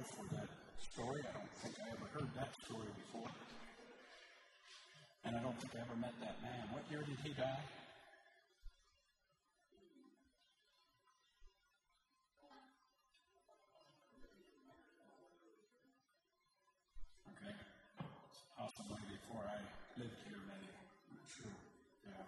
For 0.00 0.24
that 0.34 0.48
story. 0.80 1.20
I 1.20 1.32
don't 1.36 1.52
think 1.60 1.76
I 1.76 1.92
ever 1.92 2.08
heard 2.14 2.30
that 2.34 2.48
story 2.64 2.88
before. 2.96 3.28
And 5.26 5.36
I 5.36 5.40
don't 5.40 5.60
think 5.60 5.74
I 5.76 5.80
ever 5.84 5.94
met 6.00 6.14
that 6.20 6.40
man. 6.40 6.72
What 6.72 6.84
year 6.90 7.00
did 7.00 7.18
he 7.22 7.34
die? 7.34 7.60
Okay. 17.28 17.54
Possibly 18.56 19.04
before 19.04 19.44
I 19.44 19.60
lived 20.00 20.16
here, 20.24 20.40
maybe. 20.48 20.72
I'm 20.72 21.20
not 21.20 21.28
sure. 21.28 21.52
Yeah. 22.08 22.24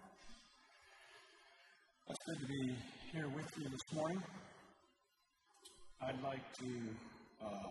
It's 2.09 2.21
good 2.23 2.39
to 2.39 2.45
be 2.45 2.77
here 3.11 3.29
with 3.33 3.49
you 3.57 3.67
this 3.69 3.93
morning. 3.95 4.21
I'd 6.01 6.21
like 6.21 6.53
to 6.59 6.69
uh, 7.43 7.69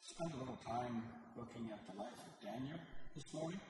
spend 0.00 0.30
a 0.34 0.38
little 0.38 0.58
time 0.66 1.02
looking 1.36 1.70
at 1.72 1.80
the 1.90 1.94
life 1.98 2.18
of 2.22 2.32
Daniel 2.38 2.78
this 3.14 3.26
morning. 3.34 3.60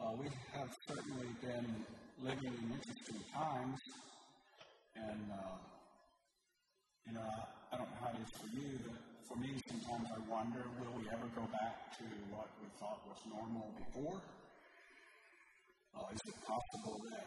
Uh, 0.00 0.12
we 0.16 0.26
have 0.54 0.70
certainly 0.86 1.28
been 1.42 1.66
living 2.22 2.54
in 2.54 2.66
interesting 2.72 3.20
times, 3.34 3.78
and 4.96 5.24
uh, 5.32 5.58
you 7.06 7.12
know, 7.12 7.28
I, 7.72 7.76
don't 7.76 7.88
know 7.88 8.00
how 8.00 8.10
it 8.14 8.22
is 8.24 8.32
for 8.40 8.48
you, 8.56 8.78
but 8.86 9.00
for 9.26 9.36
me, 9.36 9.52
sometimes 9.68 10.08
I 10.16 10.20
wonder, 10.30 10.62
will 10.80 10.94
we 10.96 11.04
ever 11.10 11.28
go 11.34 11.44
back 11.52 11.92
to 11.98 12.04
what 12.32 12.48
we 12.62 12.68
thought 12.80 13.00
was 13.04 13.20
normal 13.28 13.74
before? 13.76 14.22
Uh, 15.92 16.14
is 16.14 16.22
it 16.24 16.38
possible 16.46 16.96
that 17.10 17.26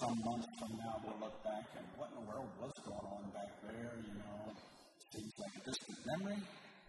some 0.00 0.18
months 0.24 0.50
from 0.58 0.72
now 0.82 0.98
we'll 1.06 1.20
look 1.20 1.38
back 1.44 1.68
and 1.78 1.86
what 1.96 2.10
in 2.10 2.24
the 2.24 2.26
world 2.26 2.50
was 2.58 2.74
going 2.82 3.06
on 3.06 3.22
back 3.30 3.52
there, 3.62 3.94
you 4.02 4.18
know, 4.18 4.50
seems 5.14 5.32
like 5.38 5.54
a 5.54 5.70
distant 5.70 5.98
memory, 6.06 6.42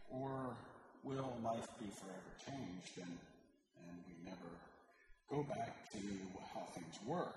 or 0.09 0.57
will 1.03 1.37
life 1.43 1.69
be 1.77 1.85
forever 1.93 2.31
changed 2.41 2.97
and, 2.97 3.17
and 3.85 3.97
we 4.09 4.17
never 4.25 4.49
go 5.29 5.43
back 5.43 5.77
to 5.93 6.01
how 6.53 6.65
things 6.73 6.97
were? 7.05 7.29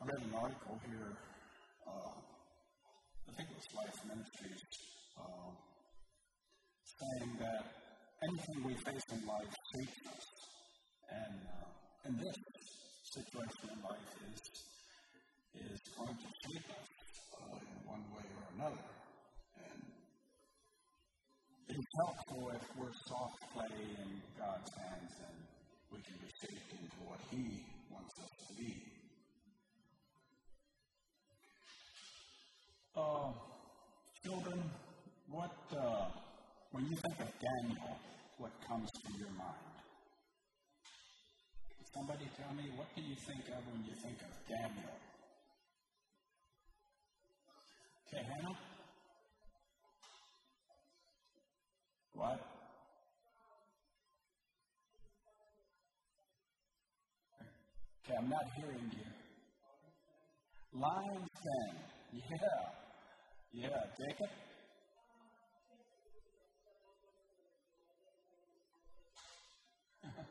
I 0.00 0.06
read 0.06 0.22
an 0.24 0.32
article 0.32 0.80
here, 0.88 1.12
uh, 1.86 2.16
I 3.28 3.32
think 3.36 3.50
it 3.52 3.56
was 3.60 3.68
Life 3.76 4.00
Ministries, 4.08 4.64
uh, 5.20 5.52
saying 6.96 7.36
that 7.40 7.64
anything 8.24 8.64
we 8.64 8.74
face 8.80 9.04
in 9.12 9.26
life 9.28 9.52
shapes 9.76 10.00
us. 10.08 10.26
And, 11.12 11.36
uh, 11.52 12.08
and 12.08 12.18
this 12.18 12.36
situation 13.12 13.76
in 13.76 13.82
life 13.84 14.08
is, 14.32 14.40
is 15.68 15.80
going 15.98 16.16
to 16.16 16.30
shape 16.48 16.70
us 16.80 16.99
one 18.00 18.16
way 18.16 18.28
or 18.32 18.46
another. 18.56 18.84
And 19.60 19.80
it's 21.68 21.92
helpful 21.96 22.50
if 22.54 22.64
we're 22.76 22.96
soft 23.06 23.40
clay 23.52 23.76
in 24.00 24.22
God's 24.38 24.70
hands 24.74 25.12
and 25.28 25.36
we 25.92 25.98
can 26.00 26.16
be 26.20 26.30
shaped 26.40 26.72
into 26.72 26.96
what 27.04 27.20
He 27.30 27.64
wants 27.90 28.14
us 28.18 28.32
to 28.48 28.54
be. 28.56 28.74
Uh, 32.96 33.32
children, 34.24 34.60
what, 35.30 35.56
uh, 35.76 36.06
when 36.72 36.84
you 36.86 36.96
think 36.96 37.20
of 37.20 37.30
Daniel, 37.38 37.96
what 38.38 38.52
comes 38.66 38.88
to 39.04 39.12
your 39.18 39.30
mind? 39.36 39.66
Somebody 41.94 42.30
tell 42.38 42.54
me, 42.54 42.70
what 42.76 42.86
do 42.94 43.02
you 43.02 43.16
think 43.16 43.48
of 43.48 43.66
when 43.66 43.82
you 43.84 43.94
think 44.00 44.16
of 44.22 44.30
Daniel? 44.46 45.09
Okay, 48.12 48.24
Hannah? 48.26 48.56
What? 52.14 52.40
Okay, 58.04 58.16
I'm 58.18 58.28
not 58.28 58.42
hearing 58.56 58.90
you. 58.90 59.06
Lion's 60.80 61.30
Den. 61.44 61.76
Yeah. 62.12 62.34
Yeah, 63.52 63.68
Jacob? 63.98 64.30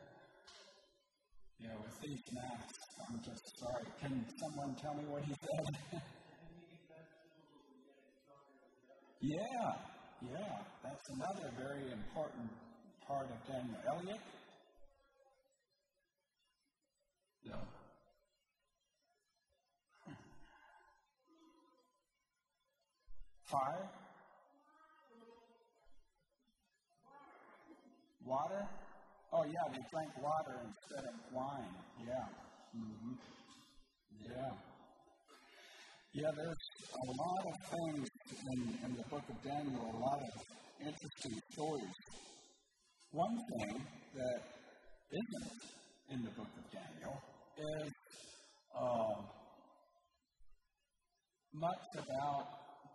Yeah, 1.62 1.76
with 1.76 2.00
these 2.00 2.22
masks, 2.32 2.78
I'm 3.06 3.20
just 3.22 3.60
sorry. 3.60 3.84
Can 4.00 4.24
someone 4.40 4.74
tell 4.80 4.94
me 4.94 5.04
what 5.04 5.22
he 5.24 5.34
said? 5.34 6.00
yeah, 9.20 9.72
yeah, 10.32 10.56
that's 10.82 11.08
another 11.10 11.50
very 11.58 11.92
important 11.92 12.50
part 13.06 13.26
of 13.26 13.52
Daniel. 13.52 13.76
Elliot? 13.86 14.20
No. 17.44 17.56
Fire? 23.44 23.88
Water? 28.24 28.66
Oh, 29.32 29.44
yeah, 29.44 29.66
they 29.72 29.82
drank 29.90 30.10
water 30.22 30.60
instead 30.64 31.04
of 31.08 31.14
wine. 31.32 31.74
Yeah. 32.06 32.26
Mm-hmm. 32.76 33.14
Yeah. 34.24 34.52
Yeah, 36.12 36.26
there's 36.34 36.66
a 36.90 37.06
lot 37.22 37.42
of 37.46 37.56
things 37.70 38.08
in, 38.50 38.60
in 38.84 38.96
the 38.96 39.04
book 39.10 39.22
of 39.30 39.38
Daniel, 39.44 39.78
a 39.78 39.98
lot 40.02 40.18
of 40.18 40.42
interesting 40.80 41.38
stories. 41.52 41.98
One 43.12 43.38
thing 43.38 43.86
that 44.16 44.40
isn't 45.14 45.52
in 46.10 46.24
the 46.24 46.30
book 46.30 46.50
of 46.50 46.66
Daniel 46.74 47.14
is 47.86 47.92
uh, 48.74 49.22
much 51.54 51.86
about 51.94 52.46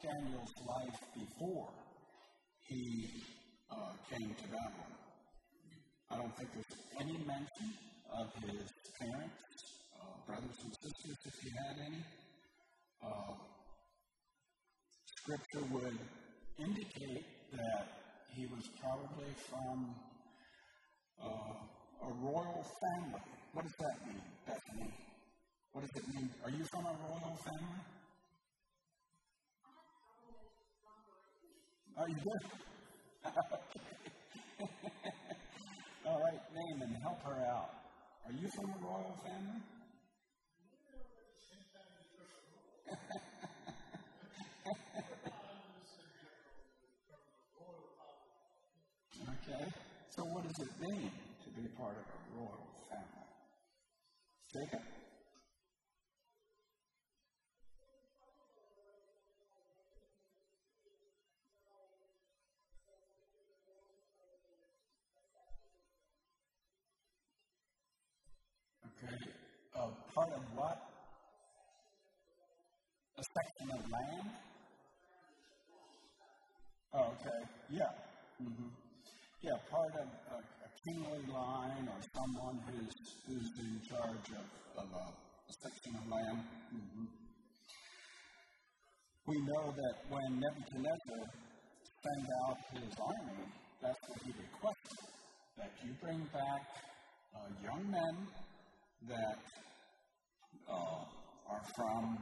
Daniel's 0.03 0.55
life 0.67 0.99
before 1.15 1.71
he 2.67 3.23
uh, 3.71 3.93
came 4.11 4.27
to 4.27 4.43
Babylon. 4.43 4.93
I 6.11 6.17
don't 6.17 6.35
think 6.35 6.49
there's 6.51 6.75
any 6.99 7.17
mention 7.23 7.79
of 8.11 8.27
his 8.43 8.67
parents, 8.99 9.39
uh, 10.03 10.19
brothers 10.27 10.57
and 10.67 10.73
sisters, 10.83 11.17
if 11.25 11.33
he 11.43 11.49
had 11.63 11.79
any. 11.79 12.03
Scripture 15.25 15.65
would 15.71 15.97
indicate 16.59 17.25
that 17.53 17.87
he 18.35 18.45
was 18.45 18.69
probably 18.79 19.33
from 19.49 19.95
uh, 21.23 21.27
a 21.27 22.11
royal 22.21 22.65
family. 22.81 23.21
What 23.53 23.65
does 23.65 23.75
that 23.79 24.07
mean, 24.07 24.21
Bethany? 24.45 24.93
What 25.71 25.81
does 25.81 26.03
it 26.03 26.07
mean? 26.13 26.29
Are 26.43 26.51
you 26.51 26.63
from 26.65 26.85
a 26.85 26.95
royal 27.09 27.37
family? 27.43 27.81
Are 31.97 32.09
you 32.09 32.15
good? 32.15 32.43
All 36.07 36.19
right, 36.21 36.39
name 36.53 36.81
and 36.81 36.95
help 37.01 37.21
her 37.23 37.45
out. 37.45 37.69
Are 38.25 38.31
you 38.31 38.47
from 38.55 38.69
a 38.69 38.77
royal 38.85 39.15
family? 39.25 39.54
Okay, 49.47 49.65
so 50.09 50.23
what 50.23 50.43
does 50.47 50.59
it 50.59 50.71
mean 50.81 51.11
to 51.43 51.49
be 51.61 51.67
part 51.77 51.95
of 51.97 52.05
a 52.05 52.39
royal 52.39 52.67
family? 52.89 53.25
Jacob? 54.51 54.81
Okay. 68.85 69.15
Uh, 69.75 69.89
part 70.13 70.31
of 70.33 70.41
what? 70.55 70.81
A 73.17 73.23
section 73.23 73.71
of 73.71 73.91
land? 73.91 74.29
Oh, 76.93 77.13
okay. 77.21 77.43
Yeah. 77.69 77.91
Mm-hmm. 78.41 78.84
Yeah, 79.45 79.61
part 79.69 79.93
of 80.01 80.09
a, 80.09 80.37
a, 80.41 80.69
kingly 80.81 81.21
line 81.29 81.85
or 81.85 82.01
someone 82.17 82.57
who's 82.65 82.97
who's 83.27 83.49
in 83.61 83.77
charge 83.87 84.27
of, 84.33 84.45
of 84.81 84.89
a, 84.89 85.05
a 85.05 85.53
section 85.61 85.93
of 86.01 86.09
land. 86.09 86.41
Mm-hmm. 86.73 87.05
We 89.27 89.37
know 89.45 89.69
that 89.69 89.95
when 90.09 90.41
Nebuchadnezzar 90.41 91.25
sent 92.01 92.25
out 92.41 92.57
his 92.73 92.89
army, 92.97 93.45
that's 93.83 94.01
what 94.09 94.19
he 94.25 94.33
requested 94.33 95.13
that 95.57 95.71
you 95.85 95.93
bring 96.01 96.25
back 96.33 96.65
uh, 97.37 97.45
young 97.61 97.85
men 97.91 98.15
that 99.09 99.45
uh, 100.67 101.53
are 101.53 101.65
from 101.75 102.17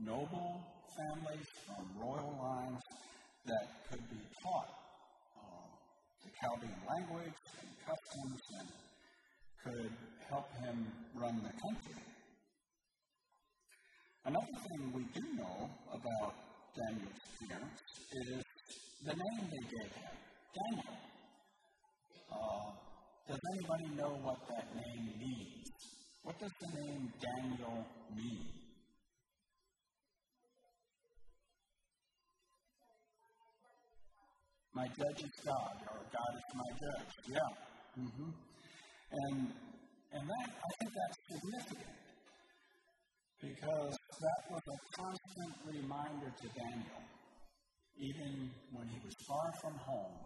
noble 0.00 0.64
families, 0.96 1.46
from 1.68 1.84
royal 2.00 2.38
lines, 2.40 2.80
the 6.24 6.30
Chaldean 6.40 6.74
language 6.88 7.38
and 7.60 7.70
customs 7.86 8.40
and 8.58 8.68
could 9.64 9.92
help 10.28 10.48
him 10.60 10.86
run 11.14 11.36
the 11.42 11.52
country. 11.60 12.02
Another 14.24 14.56
thing 14.68 14.92
we 14.92 15.04
do 15.12 15.22
know 15.36 15.68
about 15.92 16.34
Daniel's 16.74 17.24
parents 17.48 17.82
is 18.12 18.42
the 19.04 19.12
name 19.12 19.48
they 19.52 19.64
gave 19.68 19.92
him, 19.92 20.16
Daniel. 20.56 20.96
Uh, 22.32 22.72
does 23.28 23.40
anybody 23.54 23.96
know 23.96 24.16
what 24.22 24.38
that 24.48 24.66
name 24.74 25.12
means? 25.18 25.68
What 26.22 26.40
does 26.40 26.52
the 26.60 26.80
name 26.80 27.12
Daniel 27.20 27.86
mean? 28.16 28.63
My 34.74 34.86
judge 34.88 35.22
is 35.22 35.34
God, 35.46 35.74
or 35.86 36.02
God 36.10 36.32
is 36.34 36.48
my 36.54 36.70
judge. 36.82 37.12
Yeah. 37.30 37.50
Mm-hmm. 37.94 38.30
And 39.12 39.38
and 40.14 40.24
that 40.26 40.48
I 40.50 40.70
think 40.78 40.90
that's 40.94 41.18
significant 41.30 41.98
because 43.38 43.94
that 43.94 44.40
was 44.50 44.64
a 44.66 44.78
constant 44.98 45.54
reminder 45.62 46.30
to 46.32 46.46
Daniel, 46.58 47.02
even 47.98 48.50
when 48.72 48.88
he 48.88 48.98
was 49.04 49.14
far 49.28 49.52
from 49.62 49.74
home, 49.78 50.18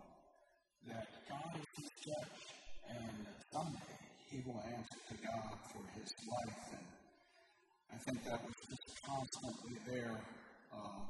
that 0.87 1.09
God 1.29 1.51
is 1.59 1.69
his 1.77 1.91
judge, 2.09 2.41
and 2.89 3.27
that 3.27 3.39
someday 3.53 4.01
he 4.31 4.41
will 4.47 4.63
answer 4.65 5.01
to 5.09 5.15
God 5.25 5.61
for 5.73 5.85
his 5.99 6.09
life. 6.25 6.65
And 6.73 6.87
I 7.93 7.99
think 8.01 8.25
that 8.25 8.41
was 8.45 8.57
just 8.65 8.87
constantly 9.05 9.77
there 9.85 10.21
uh, 10.73 11.05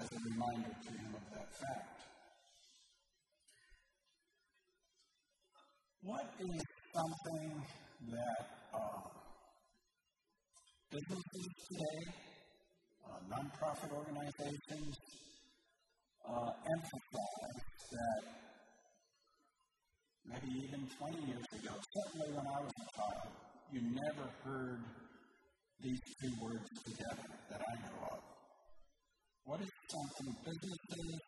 as 0.00 0.08
a 0.12 0.20
reminder 0.30 0.72
to 0.72 0.90
him 0.94 1.10
of 1.16 1.24
that 1.34 1.48
fact. 1.58 1.97
What 6.08 6.24
is 6.40 6.62
something 6.96 7.62
that 8.08 8.44
uh, 8.72 9.04
businesses 10.88 11.48
today, 11.68 12.00
uh, 13.04 13.20
nonprofit 13.28 13.92
organizations, 13.92 14.96
uh, 16.24 16.48
emphasize 16.64 17.60
that 17.92 18.22
maybe 20.24 20.64
even 20.64 20.88
20 20.96 21.26
years 21.28 21.44
ago, 21.60 21.76
certainly 21.76 22.32
when 22.32 22.46
I 22.56 22.58
was 22.64 22.72
a 22.72 22.88
child, 22.96 23.28
you 23.70 23.82
never 23.92 24.32
heard 24.44 24.80
these 25.82 26.00
two 26.22 26.32
words 26.40 26.70
together 26.86 27.28
that 27.50 27.60
I 27.60 27.74
know 27.84 28.16
of. 28.16 28.20
What 29.44 29.60
is 29.60 29.68
something 29.92 30.32
businesses, 30.40 31.20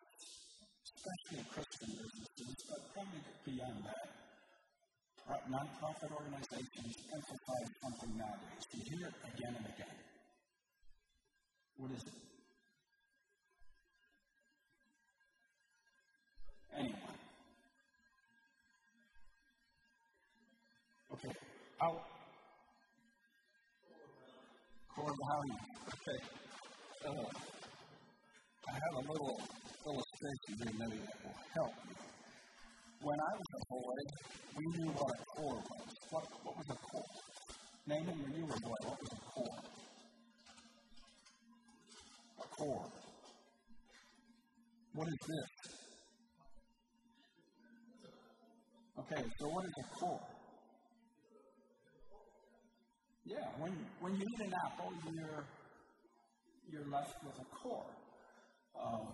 nonprofit 5.50 6.10
organizations 6.12 6.96
emphasize 7.12 7.70
something 7.82 8.16
nowadays. 8.16 8.64
You 8.74 8.98
hear 8.98 9.08
it 9.08 9.14
again 9.34 9.54
and 9.56 9.66
again. 9.66 9.94
What 11.76 11.90
is 11.92 12.02
it? 12.02 12.14
Anyone? 16.76 16.98
Okay. 21.14 21.32
I'll. 21.80 22.04
Core 24.94 25.14
value. 25.28 25.58
Okay. 25.88 26.20
Uh, 27.06 27.30
I 28.68 28.72
have 28.72 28.94
a 28.94 29.12
little 29.12 29.40
illustration 29.86 30.52
here 30.58 30.72
maybe 30.78 30.98
that 31.00 31.16
will 31.24 31.34
help 31.54 31.74
you. 31.88 32.19
When 33.02 33.18
I 33.18 33.32
was 33.32 33.46
a 33.56 33.62
boy, 33.72 33.96
we 34.58 34.64
knew 34.76 34.90
what 34.92 35.08
a 35.08 35.24
core 35.24 35.56
was. 35.56 35.88
What, 36.10 36.24
what 36.44 36.54
was 36.58 36.68
a 36.68 36.76
core? 36.84 37.02
Name 37.86 38.06
it 38.06 38.16
when 38.20 38.32
you 38.36 38.44
were 38.44 38.52
a 38.52 38.60
boy. 38.60 38.76
What 38.84 39.00
was 39.00 39.12
a 39.12 39.20
core? 39.32 39.58
A 42.44 42.46
core. 42.56 42.88
What 44.92 45.08
is 45.08 45.20
this? 45.32 45.48
Okay, 48.98 49.22
so 49.38 49.48
what 49.48 49.64
is 49.64 49.72
a 49.80 49.86
core? 49.96 50.20
Yeah, 53.24 53.48
when, 53.56 53.72
when 54.00 54.14
you 54.14 54.26
eat 54.28 54.40
an 54.44 54.52
apple, 54.66 54.92
you're, 55.08 55.44
you're 56.68 56.90
left 56.92 57.16
with 57.24 57.40
a 57.40 57.48
core. 57.56 57.96
Um, 58.76 59.08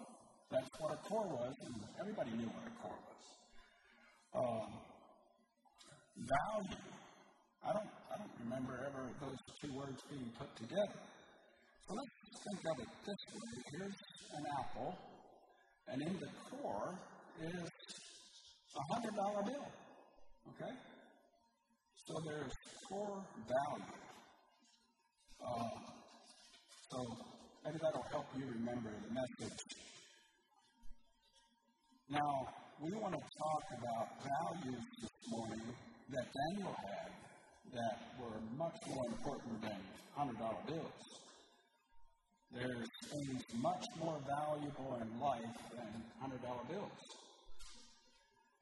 that's 0.50 0.70
what 0.80 0.92
a 0.92 1.08
core 1.08 1.28
was, 1.28 1.54
and 1.66 1.74
everybody 2.00 2.30
knew 2.32 2.46
what 2.46 2.66
a 2.66 2.82
core 2.82 2.98
was 2.98 3.35
um, 4.36 4.68
value. 6.28 6.82
I 7.64 7.72
don't, 7.72 7.90
I 8.12 8.14
don't 8.20 8.34
remember 8.44 8.74
ever 8.86 9.08
those 9.20 9.38
two 9.60 9.72
words 9.74 10.00
being 10.10 10.30
put 10.38 10.54
together. 10.56 11.00
So 11.88 11.94
let's 11.94 12.14
think 12.44 12.60
of 12.70 12.76
it 12.82 12.90
this 13.06 13.22
way. 13.32 13.52
Here's 13.72 13.98
an 14.36 14.44
apple, 14.58 14.98
and 15.88 16.02
in 16.02 16.14
the 16.20 16.30
core 16.50 16.94
is 17.40 17.70
a 18.76 18.94
hundred 18.94 19.14
dollar 19.16 19.42
bill. 19.42 19.68
Okay? 20.54 20.74
So 22.06 22.14
there's 22.26 22.52
core 22.88 23.24
value. 23.48 23.92
Uh, 25.42 25.68
so 26.90 26.98
maybe 27.64 27.78
that'll 27.82 28.06
help 28.10 28.26
you 28.36 28.44
remember 28.46 28.90
the 29.08 29.14
message. 29.14 29.58
Now, 32.08 32.46
we 32.80 32.92
want 33.00 33.14
to 33.14 33.20
talk 33.38 33.64
about 33.80 34.08
values 34.20 34.84
this 35.00 35.10
morning 35.30 35.62
that 36.10 36.26
Daniel 36.28 36.76
had 36.76 37.10
that 37.72 37.98
were 38.20 38.38
much 38.58 38.76
more 38.86 39.04
important 39.06 39.62
than 39.62 39.80
$100 40.18 40.66
bills. 40.68 41.02
There's 42.52 42.88
things 43.10 43.42
much 43.62 43.84
more 43.98 44.18
valuable 44.28 44.98
in 45.00 45.20
life 45.20 45.56
than 45.72 46.04
$100 46.22 46.68
bills. 46.68 47.00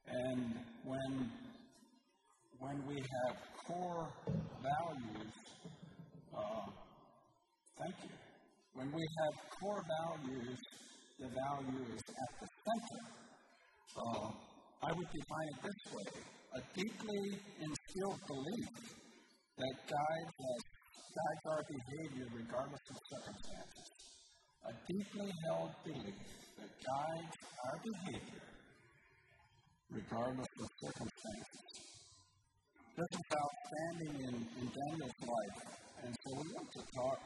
And 0.07 0.55
when, 0.85 1.29
when 2.59 2.87
we 2.87 2.95
have 2.95 3.35
core 3.67 4.07
values, 4.63 5.33
uh, 6.37 6.69
thank 7.79 7.95
you. 8.03 8.15
When 8.75 8.91
we 8.93 9.05
have 9.19 9.59
core 9.59 9.83
values, 9.99 10.59
the 11.19 11.27
value 11.27 11.83
is 11.95 12.01
at 12.01 12.39
the 12.39 12.47
center 12.63 13.24
uh, 13.95 14.27
I 14.83 14.91
would 14.91 15.09
define 15.11 15.47
it 15.55 15.59
this 15.63 15.81
way 15.93 16.09
a 16.55 16.61
deeply 16.71 17.23
instilled 17.59 18.21
belief 18.27 18.71
that 19.57 19.75
guides, 19.87 20.35
us, 20.35 20.63
guides 21.11 21.43
our 21.51 21.63
behavior 21.67 22.27
regardless 22.31 22.85
of 22.91 22.97
circumstances. 23.11 23.87
A 24.67 24.73
deeply 24.87 25.31
held 25.47 25.71
belief 25.83 26.19
that 26.59 26.71
guides 26.79 27.35
our 27.67 27.77
behavior 27.83 28.45
regardless 29.91 30.53
of 30.59 30.67
circumstances. 30.79 31.65
This 32.95 33.11
is 33.11 33.27
outstanding 33.35 34.15
in, 34.27 34.35
in 34.59 34.65
Daniel's 34.71 35.21
life, 35.27 35.59
and 36.03 36.15
so 36.15 36.29
we 36.39 36.47
want 36.55 36.69
to 36.71 36.83
talk 36.95 37.19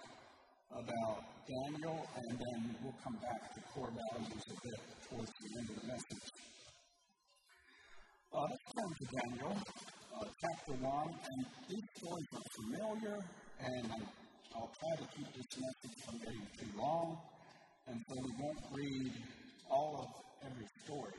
about 0.74 1.22
Daniel, 1.46 1.98
and 2.18 2.32
then 2.34 2.76
we'll 2.82 2.98
come 3.04 3.18
back 3.22 3.54
to 3.54 3.62
core 3.74 3.94
values 3.94 4.46
a 4.50 4.58
bit 4.66 4.82
towards 5.10 5.30
the 5.30 5.50
end 5.60 5.70
of 5.70 5.76
the 5.82 5.88
message. 5.88 6.26
Uh, 8.32 8.42
let's 8.42 8.62
turn 8.78 8.94
to 8.94 9.06
Daniel, 9.10 9.58
uh, 9.58 10.26
chapter 10.40 10.74
1, 10.74 10.86
and 10.86 11.46
these 11.68 11.82
stories 11.98 12.28
are 12.38 12.48
familiar, 12.62 13.18
and 13.58 13.90
I'll 14.54 14.70
try 14.70 14.96
to 15.02 15.08
keep 15.18 15.26
this 15.34 15.50
message 15.58 15.98
from 16.06 16.20
getting 16.20 16.48
too 16.60 16.78
long, 16.78 17.18
and 17.88 17.98
so 18.08 18.14
we 18.22 18.32
won't 18.38 18.60
read 18.72 19.14
all 19.72 20.06
of 20.06 20.46
every 20.46 20.68
story, 20.86 21.18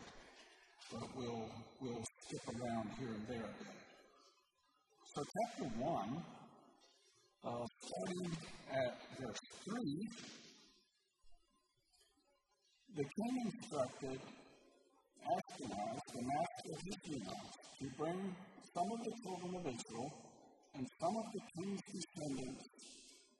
but 0.92 1.02
we'll, 1.16 1.50
we'll 1.80 2.04
skip 2.28 2.46
around 2.62 2.90
here 2.96 3.08
and 3.08 3.26
there 3.26 3.42
a 3.42 3.54
bit. 3.58 3.74
So, 5.12 5.24
chapter 5.34 5.64
1, 5.82 6.22
uh, 7.42 7.66
starting 7.82 8.38
at 8.70 8.94
verse 9.18 9.42
3, 9.66 10.08
the 12.94 13.02
king 13.02 13.50
instructed 13.50 14.20
Ashpenaz, 15.26 16.00
the 16.14 16.22
master 16.22 16.70
of 16.74 16.80
eunuchs, 16.84 17.56
to 17.78 17.86
bring 17.98 18.20
some 18.74 18.88
of 18.92 19.00
the 19.04 19.12
children 19.22 19.52
of 19.56 19.64
Israel, 19.66 20.10
and 20.74 20.86
some 21.00 21.14
of 21.16 21.26
the 21.34 21.42
king's 21.54 21.82
descendants, 21.92 22.64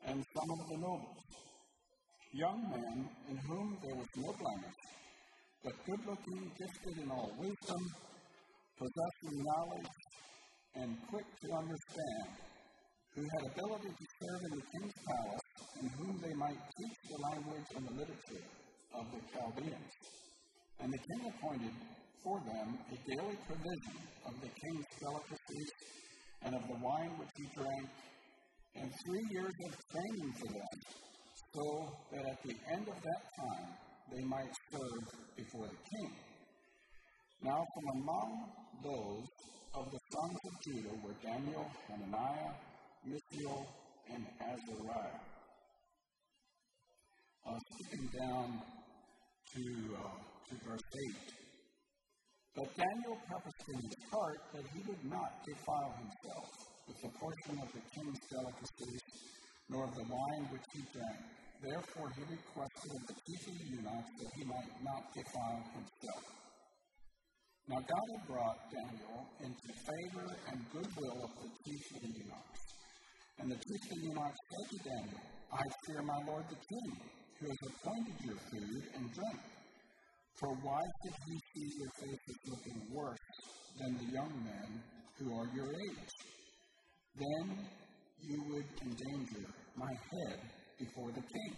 and 0.07 0.25
some 0.35 0.51
of 0.51 0.61
the 0.69 0.79
nobles, 0.79 1.25
young 2.33 2.61
men 2.71 3.09
in 3.31 3.37
whom 3.37 3.79
there 3.83 3.97
was 3.97 4.11
no 4.17 4.33
blemish, 4.33 4.81
but 5.65 5.75
good 5.87 6.03
looking, 6.07 6.51
gifted 6.59 7.03
in 7.05 7.11
all 7.11 7.31
wisdom, 7.39 7.83
possessing 8.79 9.37
knowledge, 9.45 9.95
and 10.77 10.97
quick 11.11 11.27
to 11.43 11.49
understand, 11.53 12.31
who 13.15 13.23
had 13.23 13.43
ability 13.53 13.91
to 13.91 14.07
serve 14.23 14.41
in 14.47 14.53
the 14.59 14.67
king's 14.73 14.99
palace, 15.07 15.49
and 15.81 15.91
whom 15.99 16.15
they 16.23 16.35
might 16.35 16.61
teach 16.79 16.99
the 17.11 17.19
language 17.31 17.69
and 17.77 17.85
the 17.89 17.95
literature 17.95 18.47
of 18.95 19.05
the 19.13 19.21
Chaldeans. 19.33 20.30
And 20.83 20.93
the 20.93 20.99
king 20.99 21.33
appointed 21.33 21.75
for 22.25 22.41
them 22.41 22.79
a 22.93 22.97
daily 23.09 23.37
provision 23.47 23.97
of 24.27 24.35
the 24.41 24.49
king's 24.49 24.87
delicacies 25.01 25.71
and 26.43 26.55
of 26.55 26.63
the 26.69 26.79
wine 26.83 27.13
which 27.19 27.29
he 27.37 27.45
drank, 27.55 27.89
and 28.77 28.91
three 29.05 29.27
years 29.31 29.53
of 29.67 29.73
training 29.93 30.33
for 30.41 30.53
them, 30.53 30.77
so 31.55 31.93
that 32.13 32.25
at 32.27 32.43
the 32.45 32.57
end 32.73 32.89
of 32.89 32.95
that 32.95 33.23
time 33.37 33.69
they 34.13 34.25
might 34.25 34.53
serve 34.73 35.05
before 35.37 35.67
the 35.67 35.81
king. 35.97 36.13
Now, 37.43 37.65
from 37.75 38.03
among 38.03 38.31
those 38.85 39.27
of 39.75 39.85
the 39.91 40.01
sons 40.13 40.39
of 40.49 40.53
Judah 40.65 40.97
were 41.05 41.15
Daniel, 41.23 41.67
Hananiah, 41.89 42.53
Mishael, 43.05 43.67
and 44.13 44.27
Azariah. 44.41 45.21
Uh, 47.47 47.59
skipping 47.73 48.09
down 48.19 48.63
to, 49.55 49.97
uh, 49.97 50.30
to 50.51 50.57
verse 50.67 50.89
8. 51.15 51.41
But 52.59 52.75
Daniel 52.75 53.17
purposed 53.31 53.67
in 53.71 53.79
his 53.87 54.03
heart 54.11 54.41
that 54.51 54.67
he 54.75 54.81
would 54.91 55.05
not 55.07 55.31
defile 55.47 55.95
himself 56.03 56.47
with 56.91 56.99
the 57.07 57.13
portion 57.15 57.55
of 57.63 57.71
the 57.71 57.85
king's 57.95 58.23
delicacies, 58.27 59.03
nor 59.71 59.87
of 59.87 59.95
the 59.95 60.11
wine 60.11 60.45
which 60.51 60.67
he 60.75 60.83
drank. 60.91 61.23
Therefore 61.63 62.11
he 62.19 62.23
requested 62.27 62.91
of 62.99 63.03
the 63.07 63.17
chief 63.23 63.43
of 63.47 63.55
the 63.55 63.67
eunuchs 63.79 64.13
that 64.19 64.31
he 64.35 64.43
might 64.43 64.73
not 64.83 65.03
defile 65.15 65.63
himself. 65.79 66.25
Now 67.71 67.79
God 67.87 68.07
had 68.19 68.25
brought 68.27 68.59
Daniel 68.75 69.19
into 69.47 69.69
favor 69.71 70.27
and 70.51 70.59
goodwill 70.75 71.19
of 71.23 71.33
the 71.39 71.51
chief 71.63 71.85
of 71.95 72.01
the 72.03 72.13
eunuchs. 72.19 72.63
And 73.39 73.47
the 73.47 73.61
chief 73.63 73.83
of 73.87 73.91
the 73.95 74.03
eunuchs 74.11 74.41
said 74.51 74.67
to 74.67 74.79
Daniel, 74.91 75.23
I 75.55 75.63
fear 75.87 76.03
my 76.03 76.19
lord 76.27 76.45
the 76.51 76.59
king, 76.59 76.91
who 77.39 77.47
has 77.47 77.61
appointed 77.71 78.19
your 78.27 78.41
food 78.51 78.83
and 78.99 79.05
drink. 79.15 79.50
For 80.41 80.49
why 80.65 80.83
should 81.03 81.15
he 81.29 81.37
see 81.53 81.69
your 81.79 81.91
faces 82.01 82.39
looking 82.49 82.81
worse 82.91 83.29
than 83.79 83.99
the 83.99 84.13
young 84.13 84.33
men 84.43 84.83
who 85.19 85.37
are 85.37 85.49
your 85.55 85.69
age? 85.69 86.13
Then 87.15 87.59
you 88.25 88.43
would 88.49 88.65
endanger 88.83 89.47
my 89.77 89.93
head 89.93 90.41
before 90.79 91.11
the 91.13 91.21
king. 91.21 91.53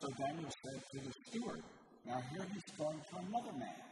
So 0.00 0.06
Daniel 0.16 0.50
said 0.50 0.80
to 0.92 0.98
the 1.08 1.12
steward, 1.26 1.62
Now 2.06 2.22
here 2.30 2.46
he's 2.54 2.76
going 2.78 3.00
to 3.10 3.16
another 3.18 3.58
man 3.58 3.88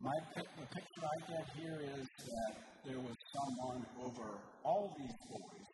my 0.00 0.12
the 0.36 0.42
picture 0.44 1.04
I 1.08 1.18
get 1.24 1.46
here 1.56 1.80
is 1.80 2.04
that 2.04 2.52
there 2.84 3.00
was 3.00 3.16
someone 3.32 3.86
over 4.04 4.38
all 4.62 4.94
these 4.98 5.16
boys 5.32 5.66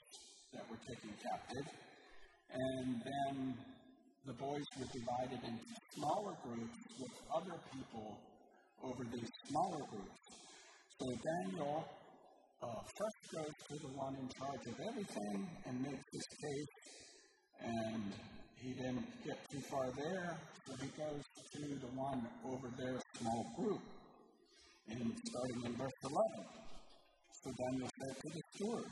that 0.54 0.62
were 0.70 0.78
taken 0.86 1.10
captive, 1.18 1.66
and 2.54 3.02
then 3.02 3.54
the 4.26 4.32
boys 4.34 4.66
were 4.78 4.86
divided 4.92 5.40
into 5.42 5.74
smaller 5.96 6.34
groups 6.46 6.78
with 7.00 7.14
other 7.34 7.58
people 7.74 8.18
over 8.84 9.02
these 9.12 9.30
smaller 9.48 9.82
groups. 9.90 10.20
So 10.98 11.06
Daniel 11.26 11.84
uh, 12.62 12.66
first 12.98 13.20
goes 13.34 13.54
to 13.68 13.74
the 13.82 13.92
one 13.98 14.14
in 14.14 14.28
charge 14.38 14.64
of 14.70 14.76
everything 14.90 15.48
and 15.66 15.82
makes 15.82 16.06
his 16.12 16.26
case, 16.38 16.74
and 17.66 18.12
he 18.62 18.72
didn't 18.74 19.06
get 19.26 19.38
too 19.50 19.60
far 19.68 19.90
there, 19.90 20.38
so 20.66 20.74
he 20.78 20.88
goes 20.94 21.22
to 21.54 21.62
the 21.82 21.92
one 21.98 22.22
over 22.46 22.70
their 22.78 23.00
small 23.18 23.44
group 23.58 23.82
and 24.88 25.12
starting 25.26 25.60
in 25.66 25.72
verse 25.74 25.98
11. 26.04 26.62
So 27.42 27.50
Daniel 27.50 27.90
said 27.90 28.14
to 28.22 28.28
the 28.30 28.42
steward, 28.54 28.90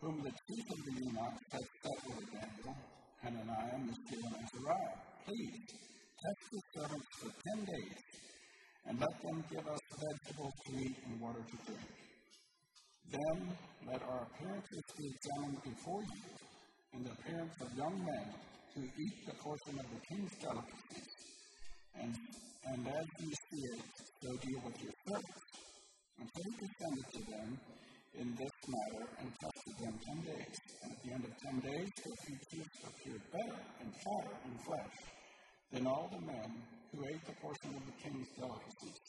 whom 0.00 0.22
the 0.24 0.32
chief 0.32 0.64
of 0.72 0.80
the 0.84 0.92
eunuchs 1.04 1.44
had 1.52 1.64
set 1.84 1.98
over 2.08 2.24
Daniel, 2.32 2.76
Hananiah, 3.24 3.80
Mishael, 3.80 4.28
and 4.36 4.44
Azariah, 4.44 4.96
please 5.24 5.64
test 5.64 6.42
the 6.52 6.60
servants 6.76 7.08
for 7.16 7.32
ten 7.40 7.64
days, 7.64 7.98
and 8.84 9.00
let 9.00 9.16
them 9.24 9.42
give 9.50 9.66
us 9.66 9.80
vegetables 9.96 10.52
to 10.66 10.70
eat 10.84 10.96
and 11.06 11.20
water 11.20 11.40
to 11.40 11.56
drink. 11.64 11.88
Then 13.08 13.48
let 13.88 14.02
our 14.02 14.28
appearances 14.28 14.84
be 14.98 15.08
examined 15.08 15.56
before 15.64 16.02
you, 16.04 16.22
and 16.92 17.06
the 17.06 17.12
appearance 17.12 17.56
of 17.64 17.68
young 17.78 17.96
men 18.04 18.28
who 18.76 18.82
eat 18.84 19.16
the 19.24 19.34
portion 19.40 19.80
of 19.80 19.86
the 19.88 20.00
king's 20.04 20.34
delicacies, 20.44 21.08
and, 21.96 22.12
and 22.68 22.88
as 22.88 23.06
you 23.24 23.32
see 23.32 23.62
it, 23.72 23.82
so 24.20 24.36
deal 24.36 24.60
with 24.68 24.76
your 24.84 24.92
servants. 25.08 25.48
And 26.20 26.28
so 26.28 26.40
he 26.44 26.52
descended 26.60 27.06
to 27.14 27.20
them 27.32 27.48
in 28.18 28.28
this 28.38 28.56
matter 28.68 29.04
and 29.20 29.28
tested 29.40 29.74
them 29.82 29.94
ten 30.06 30.18
days. 30.22 30.56
And 30.82 30.92
at 30.92 31.00
the 31.02 31.10
end 31.12 31.24
of 31.24 31.34
ten 31.42 31.56
days, 31.60 31.90
their 32.04 32.18
features 32.26 32.72
appeared 32.86 33.24
better 33.32 33.60
and 33.80 33.90
fatter 33.90 34.36
in 34.46 34.54
flesh 34.66 34.96
than 35.72 35.86
all 35.86 36.08
the 36.12 36.22
men 36.26 36.50
who 36.92 37.04
ate 37.10 37.24
the 37.26 37.36
portion 37.42 37.74
of 37.74 37.82
the 37.86 37.96
king's 38.02 38.30
delicacies. 38.38 39.00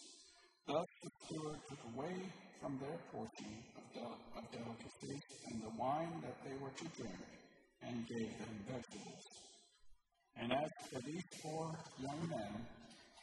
Thus 0.67 0.89
the 1.03 1.11
steward 1.21 1.59
took 1.69 1.83
away 1.93 2.17
from 2.59 2.79
their 2.81 2.97
portion 3.13 3.53
of, 3.77 3.85
del- 3.93 4.21
of 4.37 4.43
delicacies 4.49 5.23
and 5.51 5.61
the 5.61 5.73
wine 5.77 6.17
that 6.25 6.37
they 6.41 6.57
were 6.57 6.73
to 6.73 6.87
drink, 6.97 7.21
and 7.83 8.07
gave 8.07 8.31
them 8.41 8.55
vegetables. 8.65 9.25
And 10.37 10.51
as 10.51 10.69
for 10.89 10.99
these 11.05 11.27
four 11.43 11.77
young 12.01 12.29
men, 12.29 12.65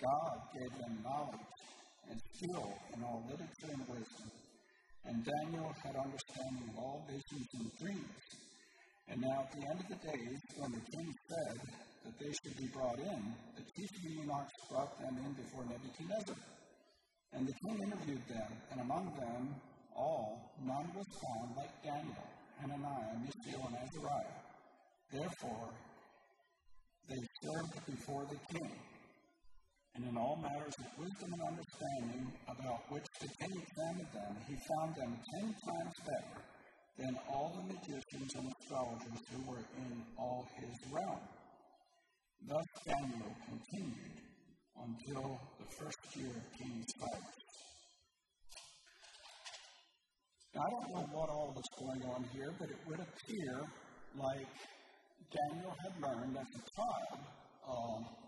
God 0.00 0.38
gave 0.54 0.72
them 0.78 1.02
knowledge 1.02 1.58
and 2.10 2.20
skill 2.34 2.72
in 2.94 3.02
all 3.02 3.26
literature 3.28 3.74
and 3.74 3.88
wisdom. 3.88 4.30
And 5.04 5.24
Daniel 5.24 5.74
had 5.82 5.96
understanding 5.96 6.68
of 6.70 6.78
all 6.78 7.04
visions 7.10 7.48
and 7.54 7.70
dreams. 7.78 8.22
And 9.08 9.20
now 9.20 9.44
at 9.44 9.52
the 9.52 9.66
end 9.66 9.80
of 9.80 9.88
the 9.88 10.00
days, 10.06 10.40
when 10.56 10.70
the 10.72 10.84
king 10.94 11.12
said 11.28 11.58
that 12.04 12.18
they 12.18 12.32
should 12.32 12.56
be 12.56 12.68
brought 12.72 12.98
in, 12.98 13.20
the 13.56 13.64
chief 13.74 13.90
of 13.90 14.02
the 14.02 14.10
eunuchs 14.10 14.52
brought 14.70 14.98
them 15.00 15.18
in 15.18 15.32
before 15.32 15.64
Nebuchadnezzar. 15.64 16.36
And 17.32 17.48
the 17.48 17.54
king 17.66 17.82
interviewed 17.82 18.26
them, 18.28 18.50
and 18.70 18.80
among 18.80 19.06
them 19.18 19.54
all, 19.96 20.52
none 20.64 20.88
was 20.94 21.06
found 21.18 21.56
like 21.56 21.82
Daniel, 21.82 22.26
Hananiah, 22.60 23.16
Mishael, 23.24 23.66
and 23.66 23.76
Azariah. 23.82 24.38
Therefore, 25.10 25.70
they 27.08 27.22
served 27.42 27.86
before 27.86 28.24
the 28.30 28.38
king 28.54 28.70
and 29.94 30.04
in 30.04 30.16
all 30.16 30.36
matters 30.40 30.74
of 30.78 30.88
wisdom 30.98 31.32
and 31.32 31.42
understanding 31.42 32.32
about 32.48 32.80
which 32.88 33.04
the 33.20 33.28
king 33.40 33.52
examined 33.60 34.12
them, 34.14 34.32
he 34.48 34.56
found 34.76 34.94
them 34.96 35.12
ten 35.34 35.54
times 35.68 35.96
better 36.06 36.40
than 36.98 37.18
all 37.28 37.52
the 37.56 37.74
magicians 37.74 38.34
and 38.36 38.52
astrologers 38.52 39.20
who 39.32 39.50
were 39.50 39.64
in 39.76 40.02
all 40.18 40.48
his 40.56 40.92
realm. 40.92 41.20
Thus 42.48 42.66
Daniel 42.86 43.32
continued 43.48 44.18
until 44.80 45.40
the 45.60 45.68
first 45.78 45.98
year 46.16 46.30
of 46.30 46.58
King 46.58 46.84
Cyrus. 46.98 47.42
Now, 50.54 50.62
I 50.62 50.70
don't 50.70 50.88
know 50.90 51.06
what 51.12 51.28
all 51.30 51.52
was 51.54 51.68
going 51.78 52.02
on 52.14 52.24
here, 52.34 52.52
but 52.58 52.68
it 52.68 52.76
would 52.86 53.00
appear 53.00 53.64
like 54.16 54.48
Daniel 55.30 55.74
had 55.80 55.92
learned 56.02 56.36
as 56.36 56.46
a 56.46 56.62
child 56.76 57.20
um, 57.68 58.21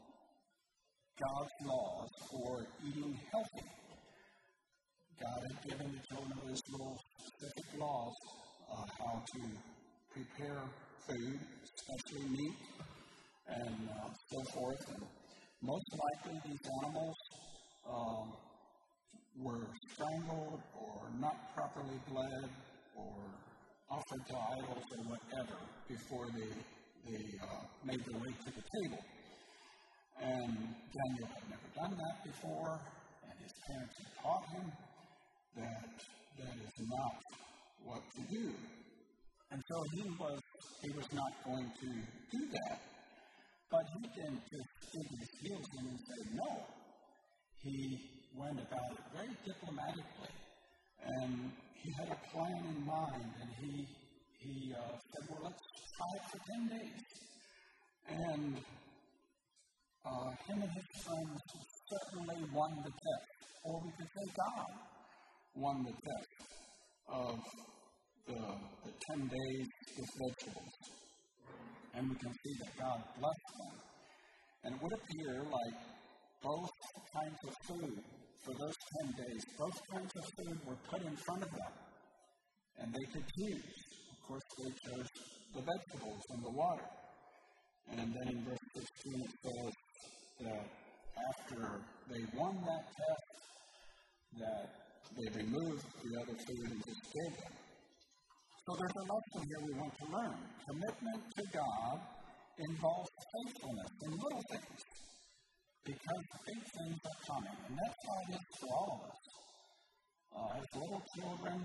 God's 1.20 1.54
laws 1.62 2.10
for 2.30 2.66
eating 2.82 3.16
healthy. 3.30 3.70
God 5.20 5.40
had 5.46 5.70
given 5.70 5.92
the 5.94 6.02
children 6.10 6.32
of 6.42 6.50
Israel 6.50 6.98
specific 7.22 7.78
laws 7.78 8.14
uh, 8.66 8.86
how 8.98 9.22
to 9.22 9.42
prepare 10.10 10.62
food, 11.06 11.38
especially 11.62 12.26
meat, 12.30 12.58
and 13.46 13.88
uh, 13.94 14.10
so 14.10 14.42
forth. 14.58 14.82
And 14.90 15.04
most 15.62 15.86
likely, 16.02 16.40
these 16.50 16.66
animals 16.82 17.16
um, 17.86 18.32
were 19.38 19.68
strangled 19.92 20.62
or 20.74 21.10
not 21.20 21.54
properly 21.54 21.98
bled 22.10 22.50
or 22.96 23.14
offered 23.88 24.26
to 24.26 24.34
idols 24.34 24.84
or 24.98 25.04
whatever 25.14 25.58
before 25.86 26.26
they, 26.34 26.50
they 27.06 27.24
uh, 27.38 27.62
made 27.84 28.02
their 28.04 28.18
way 28.18 28.34
to 28.44 28.50
the 28.50 28.64
table. 28.82 29.04
And 30.22 30.54
Daniel 30.54 31.28
had 31.28 31.44
never 31.50 31.68
done 31.74 31.94
that 31.98 32.16
before, 32.24 32.80
and 33.24 33.34
his 33.42 33.52
parents 33.66 33.94
had 33.98 34.10
taught 34.22 34.46
him 34.54 34.66
that 35.56 35.90
that 36.38 36.56
is 36.58 36.88
not 36.88 37.16
what 37.84 38.02
to 38.14 38.22
do. 38.30 38.54
And 39.50 39.62
so 39.68 39.76
he 39.94 40.02
was 40.18 40.40
he 40.82 40.90
was 40.90 41.08
not 41.12 41.32
going 41.44 41.70
to 41.80 41.88
do 42.30 42.42
that. 42.52 42.80
But 43.70 43.84
he 43.94 44.02
didn't 44.14 44.42
just 44.50 44.70
dig 44.92 45.08
his 45.18 45.30
heels 45.42 45.68
in 45.78 45.86
and 45.88 45.98
say 45.98 46.20
no. 46.34 46.50
He 47.62 47.98
went 48.36 48.58
about 48.58 48.90
it 48.92 49.04
very 49.14 49.34
diplomatically, 49.44 50.34
and 51.02 51.50
he 51.82 51.90
had 51.98 52.08
a 52.12 52.20
plan 52.30 52.60
in 52.70 52.86
mind, 52.86 53.30
and 53.40 53.50
he 53.60 53.86
he 54.38 54.74
uh, 54.74 54.98
said, 54.98 55.22
"Well, 55.30 55.42
let's 55.44 55.62
try 55.96 56.10
it 56.18 56.24
for 56.30 56.40
ten 56.50 56.62
days." 56.68 57.02
And 58.06 58.58
uh, 60.04 60.30
him 60.46 60.60
and 60.60 60.72
his 60.72 60.88
friends 61.02 61.40
certainly 61.88 62.40
won 62.52 62.70
the 62.84 62.92
test, 62.92 63.28
or 63.64 63.80
we 63.84 63.90
could 63.96 64.10
say 64.12 64.26
God 64.36 64.68
won 65.56 65.76
the 65.84 65.96
test 65.96 66.34
of 67.08 67.38
the, 68.26 68.40
the 68.84 68.92
10 69.16 69.28
days 69.28 69.68
with 69.96 70.10
vegetables. 70.20 70.74
And 71.94 72.10
we 72.10 72.16
can 72.16 72.32
see 72.32 72.54
that 72.64 72.72
God 72.78 72.98
blessed 73.16 73.50
them. 73.58 73.76
And 74.64 74.74
it 74.74 74.82
would 74.82 74.92
appear 74.92 75.44
like 75.44 75.78
both 76.42 76.74
kinds 77.12 77.40
of 77.48 77.54
food 77.68 77.96
for 78.44 78.52
those 78.60 78.76
10 79.08 79.24
days, 79.24 79.42
both 79.56 79.78
kinds 79.92 80.12
of 80.16 80.24
food 80.36 80.58
were 80.68 80.80
put 80.90 81.00
in 81.00 81.16
front 81.24 81.42
of 81.42 81.50
them. 81.50 81.72
And 82.76 82.92
they 82.92 83.06
could 83.12 83.24
choose. 83.24 83.72
Of 84.12 84.18
course, 84.28 84.46
they 84.58 84.72
chose 84.84 85.08
the 85.54 85.62
vegetables 85.64 86.22
and 86.30 86.44
the 86.44 86.52
water. 86.52 86.88
And 87.88 88.12
then 88.12 88.28
in 88.28 88.44
verse 88.44 88.66
16 88.74 89.20
it 89.20 89.32
says 89.44 89.72
that 90.40 90.66
after 91.14 91.80
they 92.10 92.22
won 92.34 92.54
that 92.66 92.84
test, 92.90 93.28
that 94.38 94.66
they 95.14 95.28
removed 95.38 95.86
the 96.02 96.12
other 96.22 96.36
food 96.38 96.66
and 96.70 96.80
just 96.84 97.04
gave 97.14 97.34
them. 97.38 97.54
So 98.66 98.70
there's 98.80 98.96
a 98.96 99.06
lesson 99.12 99.40
here 99.46 99.62
we 99.62 99.74
want 99.78 99.94
to 99.94 100.06
learn. 100.10 100.38
Commitment 100.66 101.22
to 101.36 101.44
God 101.52 102.00
involves 102.58 103.10
faithfulness 103.34 103.92
in 104.02 104.10
little 104.10 104.44
things 104.50 104.80
because 105.84 106.24
big 106.48 106.60
things 106.64 106.98
are 107.04 107.20
coming. 107.28 107.58
And 107.68 107.76
that's 107.76 108.00
how 108.08 108.16
it 108.24 108.30
is 108.34 108.46
for 108.58 108.70
all 108.72 108.90
of 108.96 109.10
us. 109.10 109.22
Uh, 110.34 110.58
as 110.58 110.66
little 110.74 111.02
children, 111.14 111.58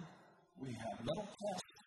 we 0.61 0.71
have 0.75 0.97
little 1.07 1.25
tests, 1.25 1.79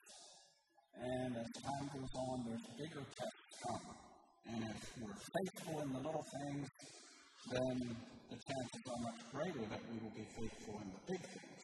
and 0.98 1.36
as 1.36 1.50
time 1.62 1.86
goes 1.92 2.14
on, 2.16 2.42
there's 2.48 2.66
bigger 2.74 3.04
tests 3.04 3.52
come. 3.68 4.01
And 4.46 4.62
if 4.64 4.80
we're 4.98 5.20
faithful 5.22 5.80
in 5.82 5.92
the 5.92 6.02
little 6.02 6.26
things, 6.42 6.68
then 7.50 7.76
the 8.30 8.38
chances 8.38 8.82
are 8.90 9.00
much 9.06 9.20
greater 9.30 9.64
that 9.70 9.82
we 9.90 9.96
will 10.02 10.14
be 10.14 10.26
faithful 10.34 10.74
in 10.82 10.88
the 10.90 11.02
big 11.06 11.22
things. 11.22 11.62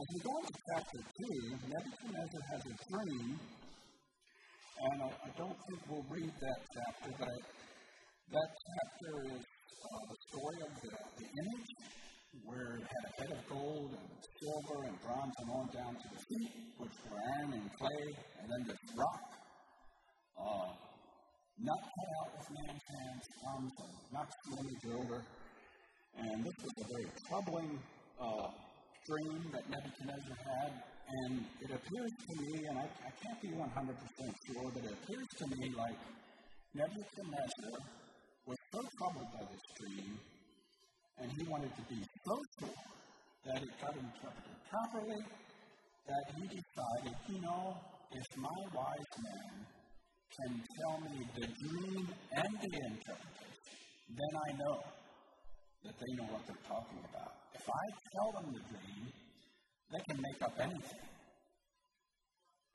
As 0.00 0.06
we 0.14 0.18
go 0.24 0.32
into 0.38 0.54
chapter 0.74 1.00
2, 1.02 1.70
Nebuchadnezzar 1.70 2.42
has 2.56 2.62
a 2.66 2.74
dream, 2.88 3.38
and 4.80 4.96
I, 5.02 5.08
I 5.12 5.30
don't 5.36 5.58
think 5.68 5.78
we'll 5.90 6.08
read 6.08 6.32
that 6.40 6.60
chapter, 6.72 7.10
but 7.20 7.40
that 8.32 8.50
chapter 8.64 9.12
is 9.34 9.42
uh, 9.44 10.02
the 10.08 10.18
story 10.30 10.58
of 10.64 10.72
the, 10.80 10.92
the 11.20 11.28
image, 11.28 11.70
where 12.46 12.78
it 12.78 12.86
had 12.86 13.04
a 13.04 13.12
head 13.20 13.30
of 13.38 13.42
gold 13.50 13.90
and 13.92 14.08
silver 14.40 14.78
and 14.86 14.96
bronze 15.02 15.34
and 15.42 15.50
on 15.50 15.66
down 15.74 15.94
to 16.00 16.06
the 16.14 16.20
feet, 16.32 16.52
which 16.78 16.96
were 17.10 17.18
iron 17.36 17.52
and 17.60 17.66
clay, 17.76 18.06
and 18.40 18.46
then 18.48 18.62
this 18.72 18.82
rock. 18.96 19.20
Uh, 20.38 20.89
not 21.62 21.80
cut 21.80 22.10
out 22.20 22.28
with 22.38 22.46
man's 22.56 22.84
hands, 22.88 23.24
and 23.52 23.70
knocks 24.12 24.36
the 24.48 24.52
image 24.60 24.84
over. 24.96 25.18
And 26.16 26.44
this 26.44 26.56
was 26.64 26.74
a 26.80 26.86
very 26.88 27.08
troubling 27.28 27.78
uh, 28.20 28.48
dream 29.06 29.40
that 29.52 29.64
Nebuchadnezzar 29.68 30.38
had. 30.40 30.72
And 31.10 31.42
it 31.60 31.70
appears 31.74 32.12
to 32.12 32.32
me, 32.38 32.66
and 32.70 32.78
I, 32.78 32.86
I 32.86 33.10
can't 33.18 33.40
be 33.42 33.48
100% 33.48 33.66
sure, 33.66 34.70
but 34.72 34.84
it 34.84 34.94
appears 34.94 35.28
to 35.38 35.44
me 35.56 35.72
like 35.76 35.98
Nebuchadnezzar 36.74 37.76
was 38.46 38.58
so 38.72 38.80
troubled 38.98 39.30
by 39.34 39.44
this 39.50 39.66
dream, 39.80 40.18
and 41.18 41.28
he 41.32 41.42
wanted 41.50 41.72
to 41.74 41.82
be 41.90 42.00
so 42.24 42.36
sure 42.60 42.82
that 43.44 43.62
it 43.62 43.70
got 43.82 43.94
interpreted 43.96 44.56
properly 44.70 45.22
that 46.06 46.24
he 46.36 46.42
decided, 46.46 47.14
you 47.28 47.40
know, 47.42 47.76
if 48.12 48.26
my 48.36 48.58
wise 48.74 49.12
men 49.18 49.66
can 50.36 50.62
tell 50.78 50.96
me 51.00 51.26
the 51.34 51.46
dream 51.46 52.06
and 52.32 52.52
the 52.54 52.72
interpretation, 52.86 53.74
then 54.08 54.32
I 54.34 54.50
know 54.58 54.78
that 55.84 55.94
they 55.98 56.12
know 56.16 56.28
what 56.30 56.46
they're 56.46 56.66
talking 56.68 57.00
about. 57.10 57.32
If 57.54 57.66
I 57.66 57.84
tell 58.14 58.30
them 58.38 58.54
the 58.54 58.64
dream, 58.70 59.02
they 59.90 60.02
can 60.06 60.18
make 60.22 60.40
up 60.42 60.54
anything. 60.60 61.06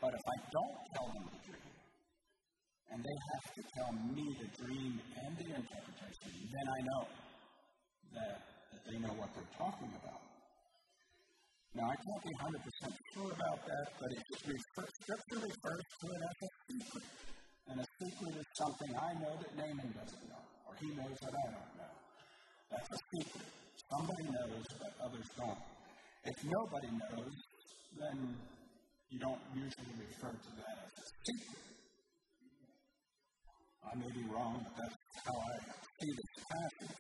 But 0.02 0.12
if 0.14 0.26
I 0.28 0.38
don't 0.52 0.80
tell 0.96 1.08
them 1.16 1.26
the 1.32 1.42
dream, 1.48 1.76
and 2.92 3.00
they 3.02 3.18
have 3.34 3.48
to 3.56 3.62
tell 3.76 3.92
me 4.14 4.24
the 4.40 4.50
dream 4.62 5.00
and 5.26 5.32
the 5.38 5.50
interpretation, 5.56 6.32
then 6.52 6.68
I 6.70 6.80
know 6.86 7.04
that, 8.14 8.36
that 8.72 8.82
they 8.88 8.98
know 9.00 9.14
what 9.16 9.30
they're 9.34 9.56
talking 9.58 9.92
about. 9.96 10.22
Now, 11.76 11.92
I 11.92 11.96
can't 12.00 12.24
be 12.24 12.34
100% 12.40 12.96
sure 13.12 13.32
about 13.36 13.60
that, 13.68 13.88
but 14.00 14.10
it 14.16 14.24
refers, 14.48 14.92
Scripture 15.04 15.44
refers 15.44 15.86
to 16.00 16.08
it 16.08 16.22
as 16.24 16.38
a 16.40 16.50
secret. 16.72 17.35
And 17.68 17.82
a 17.82 17.88
secret 17.98 18.36
is 18.38 18.46
something 18.54 18.92
I 18.96 19.14
know 19.18 19.34
that 19.42 19.52
Naaman 19.58 19.90
doesn't 19.94 20.26
know, 20.30 20.44
or 20.70 20.74
he 20.80 20.90
knows 20.94 21.18
that 21.22 21.34
I 21.34 21.46
don't 21.50 21.74
know. 21.82 21.94
That's 22.72 22.90
a 22.94 23.00
secret. 23.18 23.50
Somebody 23.90 24.26
knows, 24.30 24.66
but 24.80 24.94
others 25.06 25.28
don't. 25.38 25.62
If 26.26 26.38
nobody 26.46 26.90
knows, 26.94 27.34
then 28.00 28.36
you 29.10 29.20
don't 29.20 29.42
usually 29.54 29.94
refer 29.98 30.34
to 30.34 30.52
that 30.62 30.76
as 30.86 30.94
a 30.94 31.06
secret. 31.26 31.66
I 33.86 33.96
may 33.98 34.12
be 34.14 34.26
wrong, 34.30 34.66
but 34.66 34.74
that's 34.78 34.96
how 35.26 35.38
I 35.38 35.58
see 36.02 36.12
this 36.12 36.34
passage. 36.50 36.98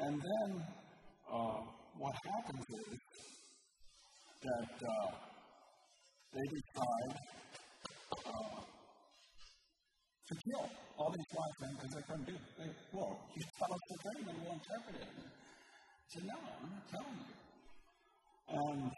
And 0.00 0.20
then 0.20 0.64
uh, 1.32 1.60
what 1.96 2.14
happens 2.24 2.64
is 2.68 2.98
that 4.42 4.88
uh, 4.88 5.10
they 6.32 6.46
decide 6.54 7.18
uh, 8.26 8.67
to 10.28 10.34
kill 10.44 10.68
all 10.98 11.10
these 11.10 11.30
wise 11.32 11.56
men 11.60 11.72
because 11.80 11.92
they 11.96 12.04
couldn't 12.04 12.26
do 12.28 12.36
it. 12.36 12.44
They, 12.60 12.68
well, 12.92 13.16
you 13.32 13.42
tell 13.56 13.72
us 13.72 13.82
the 13.88 13.96
dream 14.04 14.28
and 14.28 14.36
we'll 14.44 14.52
interpret 14.60 14.96
it. 15.00 15.08
I 15.08 15.24
said, 16.12 16.24
no, 16.28 16.36
I'm 16.36 16.68
not 16.68 16.84
telling 16.92 17.16
you. 17.16 17.36
And 18.48 18.90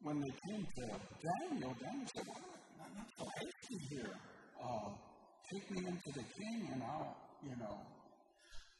when 0.00 0.16
they 0.20 0.34
came 0.48 0.64
to 0.64 0.84
Daniel, 1.20 1.76
Daniel 1.76 2.08
said, 2.16 2.26
well, 2.32 2.48
I'm 2.80 2.94
not 2.96 3.08
so 3.12 3.24
hasty 3.28 3.76
here. 3.92 4.14
Uh, 4.56 4.88
take 5.52 5.70
me 5.70 5.80
into 5.84 6.10
the 6.16 6.24
king 6.24 6.68
and 6.72 6.82
I'll, 6.82 7.16
you 7.44 7.56
know, 7.60 7.76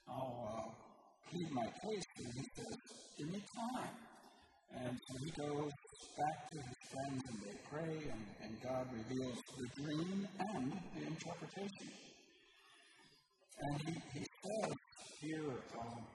I'll 0.08 0.36
uh, 0.48 0.68
plead 1.28 1.48
my 1.52 1.68
case. 1.68 2.08
And 2.16 2.32
he 2.32 2.44
says, 2.56 2.76
give 3.18 3.28
me 3.28 3.44
time. 3.44 4.07
And 4.76 4.98
so 5.08 5.14
he 5.24 5.30
goes 5.32 5.72
back 6.16 6.50
to 6.50 6.58
his 6.58 6.78
friends 6.92 7.22
and 7.30 7.38
they 7.42 7.56
pray, 7.70 8.10
and, 8.12 8.24
and 8.42 8.52
God 8.62 8.86
reveals 8.92 9.38
the 9.56 9.82
dream 9.82 10.28
and 10.38 10.72
the 10.94 11.06
interpretation. 11.06 11.88
And 13.60 13.80
he, 13.82 13.94
he 14.14 14.24
says 14.24 14.72
here, 15.20 15.54
um, 15.80 16.06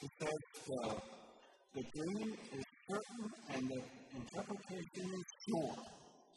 he 0.00 0.08
says 0.20 0.40
the, 0.66 0.96
the 1.74 1.84
dream 1.94 2.34
is 2.52 2.64
certain 2.88 3.30
and 3.54 3.70
the 3.70 3.82
interpretation 4.16 5.04
is 5.04 5.26
sure. 5.48 5.76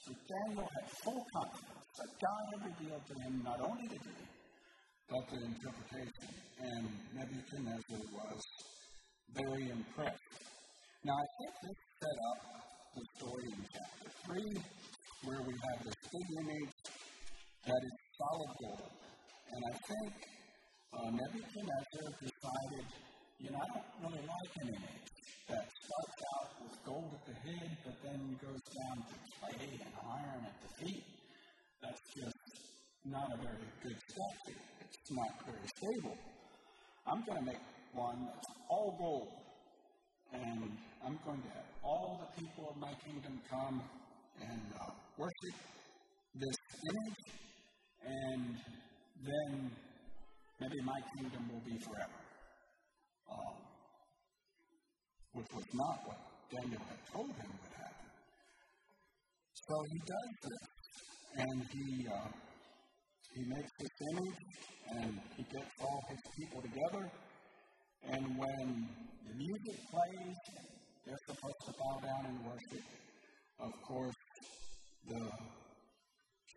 So 0.05 0.13
Daniel 0.29 0.67
had 0.77 0.85
full 1.03 1.25
confidence 1.33 1.85
that 1.97 2.11
God 2.21 2.43
had 2.53 2.61
revealed 2.71 3.03
to 3.07 3.15
him 3.23 3.41
not 3.43 3.59
only 3.61 3.87
the 3.87 3.99
dream, 3.99 4.29
but 5.09 5.23
the 5.29 5.45
interpretation. 5.45 6.29
And 6.59 6.87
Nebuchadnezzar 7.15 7.99
was 8.13 8.41
very 9.35 9.69
impressed. 9.69 10.48
Now, 11.05 11.15
I 11.15 11.27
think 11.39 11.53
this 11.63 11.79
set 12.03 12.17
up 12.27 12.39
the 12.91 13.03
story 13.15 13.47
in 13.55 13.63
chapter 13.71 14.11
3, 14.35 14.35
where 15.31 15.41
we 15.47 15.55
have 15.55 15.79
this 15.87 15.95
big 16.11 16.27
image 16.43 16.75
that 17.63 17.81
is 17.87 17.95
solid 18.19 18.51
gold. 18.59 18.91
And 19.47 19.61
I 19.63 19.73
think 19.79 20.11
uh, 20.91 21.09
Nebuchadnezzar 21.15 22.07
decided, 22.19 22.85
you 23.39 23.47
know, 23.47 23.63
I 23.63 23.67
don't 23.79 23.89
really 24.03 24.27
like 24.27 24.53
an 24.59 24.67
image 24.75 25.07
that 25.47 25.71
starts 25.71 26.19
out 26.35 26.49
with 26.67 26.75
gold 26.83 27.15
at 27.15 27.23
the 27.31 27.37
head, 27.47 27.69
but 27.87 27.95
then 28.03 28.19
goes 28.43 28.63
down 28.67 28.97
to 28.99 29.15
clay 29.39 29.79
and 29.79 29.93
iron 30.03 30.51
at 30.51 30.57
the 30.67 30.71
feet. 30.83 31.07
That's 31.79 32.03
just 32.11 32.43
not 33.07 33.23
a 33.23 33.37
very 33.39 33.71
good 33.87 33.99
statue. 34.03 34.59
It's 34.83 35.11
not 35.15 35.31
very 35.47 35.63
stable. 35.63 36.17
I'm 37.07 37.23
going 37.23 37.39
to 37.39 37.47
make 37.55 37.63
one 37.95 38.19
that's 38.27 38.51
all 38.67 38.99
gold 38.99 39.48
and 40.33 40.71
I'm 41.05 41.17
going 41.25 41.41
to 41.41 41.49
have 41.49 41.69
all 41.83 42.21
the 42.21 42.41
people 42.41 42.69
of 42.69 42.77
my 42.77 42.93
kingdom 43.05 43.39
come 43.49 43.81
and 44.41 44.61
uh, 44.79 44.91
worship 45.17 45.55
this 46.35 46.57
image, 46.89 47.21
and 48.05 48.55
then 49.25 49.71
maybe 50.59 50.81
my 50.85 51.01
kingdom 51.17 51.49
will 51.51 51.63
be 51.65 51.77
forever. 51.83 52.19
Um, 53.31 53.57
which 55.33 55.47
was 55.53 55.65
not 55.73 55.97
what 56.05 56.19
Daniel 56.49 56.81
had 56.89 57.01
told 57.13 57.29
him 57.29 57.49
would 57.61 57.75
happen. 57.77 58.07
So 59.53 59.75
he 59.91 59.99
does 59.99 60.29
this, 60.45 60.63
and 61.45 61.63
he 61.73 62.07
uh, 62.07 62.31
he 63.35 63.41
makes 63.45 63.71
this 63.79 63.95
image, 64.13 64.39
and 64.97 65.19
he 65.37 65.43
gets 65.43 65.71
all 65.79 66.01
his 66.09 66.21
people 66.37 66.61
together, 66.61 67.11
and 68.07 68.23
when 68.37 68.87
the 69.27 69.33
music 69.35 69.77
plays, 69.91 70.37
they're 71.05 71.23
supposed 71.27 71.61
to 71.65 71.73
bow 71.73 71.99
down 72.03 72.25
and 72.31 72.37
worship. 72.45 72.85
Of 73.59 73.73
course, 73.83 74.15
the 75.07 75.21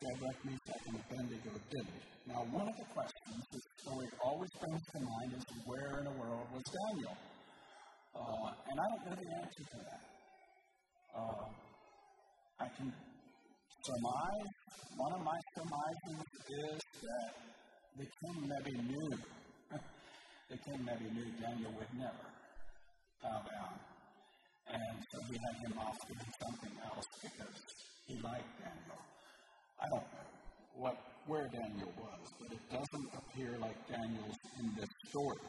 Shadrach, 0.02 0.38
Meshach, 0.44 0.82
and 0.86 0.96
Abednego 0.98 1.52
didn't. 1.70 2.02
Now, 2.26 2.42
one 2.50 2.68
of 2.68 2.76
the 2.76 2.86
questions 2.94 3.42
this 3.52 3.66
story 3.82 4.06
always 4.24 4.50
brings 4.60 4.82
to 4.94 5.00
mind 5.00 5.30
is 5.34 5.44
where 5.66 5.98
in 5.98 6.04
the 6.04 6.16
world 6.18 6.46
was 6.54 6.62
Daniel? 6.62 7.16
Uh, 8.14 8.48
and 8.70 8.76
I 8.78 8.86
don't 8.92 9.04
know 9.06 9.16
the 9.18 9.30
answer 9.42 9.64
to 9.72 9.78
that. 9.88 10.02
Uh, 11.16 11.44
I 12.60 12.68
can 12.76 12.92
surmise, 13.82 14.52
one 14.96 15.12
of 15.18 15.22
my 15.24 15.38
surmises 15.56 16.22
is 16.50 16.80
that 17.02 17.30
the 17.98 18.06
king 18.06 18.38
maybe 18.46 18.74
knew, 18.86 19.10
the 20.52 20.60
king 20.68 20.84
maybe 20.84 21.08
knew 21.16 21.24
Daniel 21.40 21.72
would 21.80 21.88
never 21.96 22.28
bow 23.24 23.40
down. 23.40 23.72
And 24.68 24.96
so 25.08 25.16
he 25.32 25.40
had 25.40 25.56
him 25.64 25.80
off 25.80 25.96
doing 26.04 26.32
something 26.44 26.74
else 26.92 27.08
because 27.24 27.56
he 28.04 28.20
liked 28.20 28.52
Daniel. 28.60 29.00
I 29.80 29.88
don't 29.88 30.08
know. 30.12 30.28
what 30.76 30.96
where 31.24 31.48
Daniel 31.48 31.88
was, 31.96 32.24
but 32.36 32.52
it 32.52 32.60
doesn't 32.68 33.08
appear 33.16 33.56
like 33.64 33.78
Daniel's 33.88 34.40
in 34.60 34.76
this 34.76 34.92
story. 35.08 35.40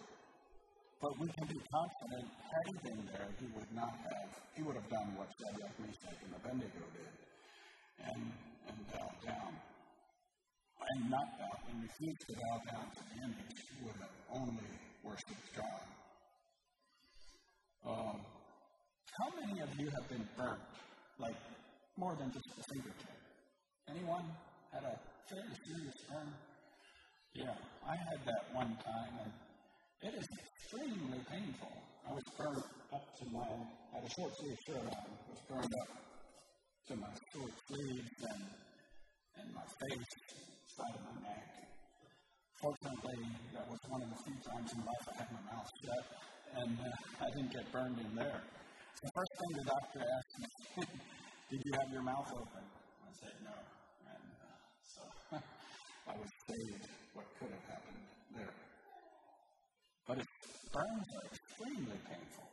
But 1.01 1.19
we 1.19 1.27
can 1.35 1.51
be 1.51 1.59
confident, 1.59 2.27
had 2.39 2.63
he 2.71 2.75
been 2.87 3.01
there, 3.11 3.27
he 3.41 3.47
would 3.57 3.71
not 3.75 3.91
have, 4.07 4.29
he 4.55 4.61
would 4.63 4.77
have 4.79 4.87
done 4.87 5.17
what 5.19 5.27
Shadrach, 5.35 5.75
Meshach, 5.83 6.19
and 6.23 6.31
Abednego 6.39 6.83
did, 6.95 7.13
and, 8.07 8.21
and 8.71 8.77
bow 8.87 9.09
down. 9.25 9.51
And 10.93 11.09
not 11.09 11.27
bow, 11.41 11.53
and 11.73 11.83
refuse 11.83 12.19
to 12.29 12.33
bow 12.37 12.55
down 12.71 12.87
to 12.87 13.01
the 13.01 13.17
image, 13.25 13.57
would 13.83 13.99
have 13.99 14.15
only 14.39 14.92
worshipped 15.03 15.51
God. 15.55 15.83
Um, 17.85 18.17
how 19.19 19.29
many 19.35 19.59
of 19.59 19.69
you 19.77 19.91
have 19.91 20.07
been 20.09 20.25
burnt, 20.37 20.63
like 21.19 21.35
more 21.97 22.15
than 22.15 22.31
just 22.31 22.47
a 22.47 22.63
fingertip? 22.73 23.17
Anyone 23.89 24.23
had 24.71 24.83
a 24.83 24.95
fairly 25.29 25.55
serious 25.67 25.97
burn? 26.09 26.31
Yeah, 27.35 27.55
I 27.85 27.95
had 27.95 28.19
that 28.25 28.43
one 28.55 28.77
time, 28.79 29.13
and 29.27 29.31
it 30.07 30.13
is 30.17 30.27
extremely 30.39 31.19
painful. 31.29 31.73
I 32.07 32.13
was 32.13 32.23
burned 32.37 32.63
up 32.93 33.05
to 33.19 33.25
my, 33.31 33.43
I 33.43 33.95
had 33.99 34.03
a 34.07 34.11
short 34.15 34.31
sleeve 34.39 34.57
shirt 34.65 34.87
on, 34.87 35.07
was 35.27 35.41
burned 35.49 35.73
up 35.81 35.89
to 36.87 36.95
my 36.95 37.13
short 37.33 37.51
sleeves 37.67 38.17
and, 38.31 38.43
and 39.39 39.53
my 39.53 39.63
face, 39.63 40.13
side 40.77 40.95
of 40.95 41.01
my 41.03 41.29
neck. 41.29 41.62
Fortunately, 42.63 43.19
that 43.51 43.67
was 43.67 43.75
one 43.91 43.99
of 43.99 44.07
the 44.07 44.15
few 44.23 44.39
times 44.39 44.71
in 44.71 44.79
life 44.87 45.03
I 45.11 45.19
had 45.19 45.27
my 45.35 45.43
mouth 45.51 45.67
shut, 45.83 46.05
and 46.63 46.71
uh, 46.79 46.87
I 47.19 47.27
didn't 47.35 47.51
get 47.51 47.67
burned 47.75 47.99
in 47.99 48.15
there. 48.15 48.39
The 49.03 49.11
first 49.11 49.33
thing 49.35 49.51
the 49.59 49.67
doctor 49.67 49.99
asked 49.99 50.35
me, 50.39 50.47
Did 51.51 51.59
you 51.59 51.73
have 51.75 51.91
your 51.91 52.07
mouth 52.07 52.31
open? 52.31 52.63
I 53.03 53.11
said, 53.19 53.35
No. 53.43 53.51
And 53.51 54.27
uh, 54.39 54.55
so 54.79 55.03
I 56.07 56.15
was 56.15 56.31
saved 56.47 56.87
what 57.11 57.27
could 57.35 57.51
have 57.51 57.67
happened 57.67 57.99
there. 58.31 58.55
But 60.07 60.23
it, 60.23 60.27
burns 60.71 61.07
are 61.19 61.25
extremely 61.35 61.99
painful. 62.07 62.47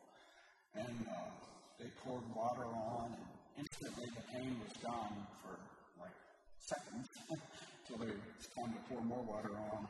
And 0.74 1.06
uh, 1.06 1.30
they 1.78 1.86
poured 2.02 2.26
water 2.34 2.66
on, 2.66 3.14
and 3.14 3.62
instantly 3.62 4.10
the 4.10 4.26
pain 4.34 4.58
was 4.58 4.74
gone 4.82 5.22
for 5.46 5.54
like 6.02 6.18
seconds 6.58 7.06
until 7.30 8.10
was 8.10 8.50
time 8.58 8.74
to 8.74 8.80
pour 8.90 9.02
more 9.06 9.22
water 9.22 9.54
on. 9.54 9.86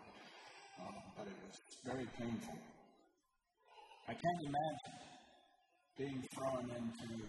But 1.16 1.26
it 1.26 1.36
was 1.44 1.56
very 1.84 2.06
painful. 2.18 2.58
I 4.08 4.12
can't 4.12 4.42
imagine 4.42 4.98
being 5.98 6.22
thrown 6.34 6.64
into 6.70 7.24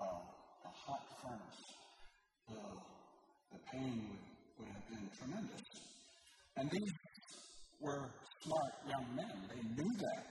uh, 0.00 0.04
a 0.04 0.72
hot 0.72 1.04
furnace. 1.22 1.62
The, 2.48 2.62
the 3.52 3.60
pain 3.72 4.08
would, 4.08 4.24
would 4.58 4.68
have 4.72 4.88
been 4.88 5.08
tremendous. 5.18 5.62
And 6.56 6.70
these 6.70 6.92
were 7.80 8.10
smart 8.42 8.72
young 8.88 9.06
men. 9.14 9.36
They 9.48 9.82
knew 9.82 9.92
that, 9.98 10.26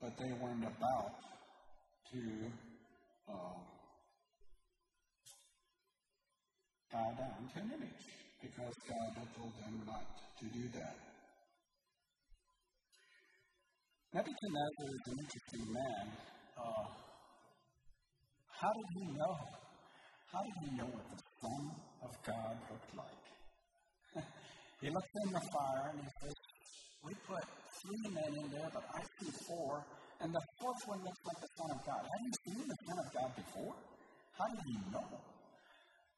but 0.00 0.16
they 0.18 0.32
weren't 0.40 0.64
about 0.64 1.14
to 2.12 2.22
uh, 3.28 3.58
bow 6.92 7.10
down 7.18 7.50
to 7.54 7.60
an 7.60 7.70
image 7.74 8.04
because 8.40 8.74
God 8.88 9.10
had 9.18 9.28
told 9.36 9.52
them 9.60 9.82
not 9.86 10.06
to 10.38 10.44
do 10.46 10.68
that. 10.78 11.13
Nebuchadnezzar 14.14 14.86
is 14.94 15.04
an 15.10 15.16
interesting 15.26 15.66
man. 15.74 16.06
Uh, 16.54 16.86
how 18.46 18.70
did 18.70 18.88
he 18.94 19.10
know? 19.10 19.34
How 20.30 20.38
did 20.38 20.54
he 20.62 20.70
know 20.78 20.86
what 20.86 21.02
the 21.10 21.18
Son 21.42 21.62
of 21.98 22.14
God 22.22 22.54
looked 22.70 22.94
like? 22.94 23.24
he 24.86 24.86
looked 24.94 25.14
in 25.18 25.34
the 25.34 25.42
fire 25.50 25.90
and 25.90 25.98
he 25.98 26.06
says, 26.22 26.36
We 27.02 27.10
put 27.26 27.42
three 27.42 28.06
men 28.14 28.30
in 28.38 28.46
there, 28.54 28.70
but 28.70 28.86
I 28.94 29.02
see 29.18 29.34
four, 29.50 29.82
and 30.22 30.30
the 30.30 30.44
fourth 30.62 30.82
one 30.86 31.02
looks 31.02 31.22
like 31.26 31.40
the 31.42 31.50
Son 31.58 31.74
of 31.74 31.80
God. 31.82 32.02
Have 32.06 32.22
you 32.22 32.34
seen 32.46 32.62
the 32.70 32.78
Son 32.86 32.98
of 33.02 33.08
God 33.18 33.30
before? 33.34 33.74
How 34.38 34.46
did 34.46 34.62
he 34.62 34.78
know? 34.94 35.10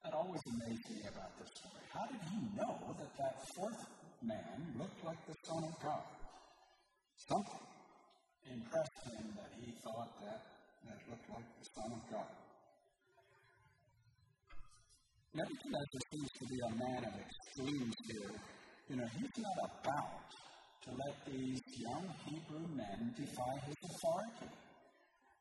That 0.04 0.12
always 0.12 0.44
amazed 0.52 0.84
me 0.92 1.00
about 1.08 1.32
this 1.40 1.48
story. 1.48 1.80
How 1.96 2.04
did 2.12 2.20
he 2.28 2.44
know 2.60 2.76
that 2.92 3.12
that 3.24 3.40
fourth 3.56 3.80
man 4.20 4.76
looked 4.76 5.00
like 5.00 5.24
the 5.24 5.36
Son 5.48 5.64
of 5.64 5.74
God? 5.80 6.04
Something 7.24 7.75
impressed 8.52 9.00
him 9.10 9.24
that 9.36 9.50
he 9.58 9.72
thought 9.82 10.12
that 10.22 10.40
that 10.86 10.98
looked 11.10 11.28
like 11.30 11.48
the 11.58 11.66
Son 11.74 11.90
of 11.92 12.02
God. 12.10 12.32
Nebuchadnezzar 15.34 16.02
seems 16.12 16.30
to 16.32 16.44
be 16.48 16.58
a 16.64 16.72
man 16.80 17.02
of 17.04 17.12
extremes 17.20 17.96
here. 18.08 18.34
You 18.88 18.96
know, 18.96 19.08
he's 19.18 19.36
not 19.36 19.58
about 19.68 20.26
to 20.86 20.90
let 20.94 21.14
these 21.26 21.60
young 21.76 22.06
Hebrew 22.24 22.66
men 22.72 23.12
defy 23.18 23.54
his 23.66 23.76
authority. 23.84 24.50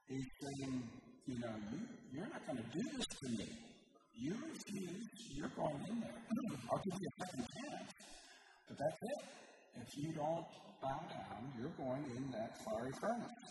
He's 0.10 0.30
saying, 0.42 0.84
you 1.28 1.40
know, 1.40 1.56
you, 1.72 1.80
you're 2.12 2.28
not 2.28 2.42
going 2.46 2.58
to 2.58 2.70
do 2.74 2.84
this 2.98 3.08
to 3.08 3.28
me. 3.38 3.50
You 4.18 4.34
refuse, 4.34 5.08
you're 5.32 5.54
going 5.56 5.80
in 5.90 6.00
there. 6.02 6.18
I'll 6.72 6.82
give 6.84 6.98
you 7.00 7.08
a 7.08 7.26
second 7.26 7.46
chance. 7.56 7.92
But 8.68 8.78
that's 8.80 9.02
it. 9.02 9.22
If 9.82 9.90
you 9.98 10.14
don't 10.14 10.48
bow 10.86 11.02
down, 11.10 11.42
you're 11.58 11.74
going 11.82 12.06
in 12.16 12.30
that 12.30 12.54
fiery 12.62 12.94
furnace. 13.02 13.42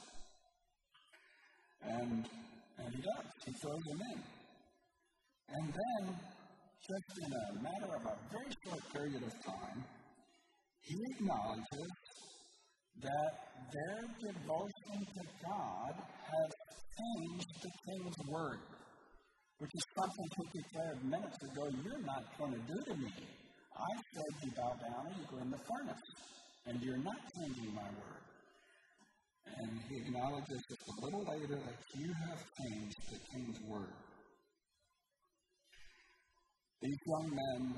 And, 1.83 2.23
and 2.79 2.89
he 2.95 3.03
does. 3.03 3.27
He 3.45 3.53
throws 3.59 3.85
him 3.91 4.01
in. 4.15 4.21
And 5.51 5.67
then, 5.75 6.03
just 6.15 7.11
in 7.27 7.31
a 7.35 7.47
matter 7.59 7.91
of 7.99 8.03
a 8.07 8.17
very 8.31 8.55
short 8.63 8.83
period 8.95 9.23
of 9.23 9.35
time, 9.43 9.85
he 10.81 10.97
acknowledges 11.11 11.91
that 13.03 13.33
their 13.75 14.01
devotion 14.31 14.99
to 15.03 15.23
God 15.43 15.95
has 15.99 16.51
changed 16.95 17.51
the 17.63 17.73
king's 17.83 18.19
word, 18.31 18.63
which 19.59 19.75
is 19.75 19.85
something 19.99 20.27
he 20.39 20.63
declared 20.63 20.99
minutes 21.03 21.39
ago 21.51 21.67
you're 21.83 22.07
not 22.07 22.23
going 22.39 22.53
to 22.53 22.63
do 22.71 22.79
to 22.87 22.95
me. 22.95 23.13
I 23.75 23.93
said 24.15 24.31
you 24.45 24.51
bow 24.55 24.71
down 24.79 25.11
and 25.11 25.17
you 25.19 25.27
go 25.29 25.43
in 25.43 25.51
the 25.51 25.59
furnace 25.59 26.07
and 26.67 26.81
you're 26.83 27.03
not 27.05 27.21
changing 27.37 27.75
my 27.75 27.85
word. 27.85 28.25
And 29.45 29.81
he 29.89 29.97
acknowledges 30.01 30.61
just 30.69 30.83
a 30.89 31.05
little 31.05 31.25
later 31.29 31.61
that 31.61 31.79
you 32.01 32.09
have 32.27 32.41
changed 32.41 32.97
the 33.13 33.21
king's 33.33 33.61
word. 33.69 33.93
These 36.81 37.01
young 37.07 37.29
men 37.29 37.75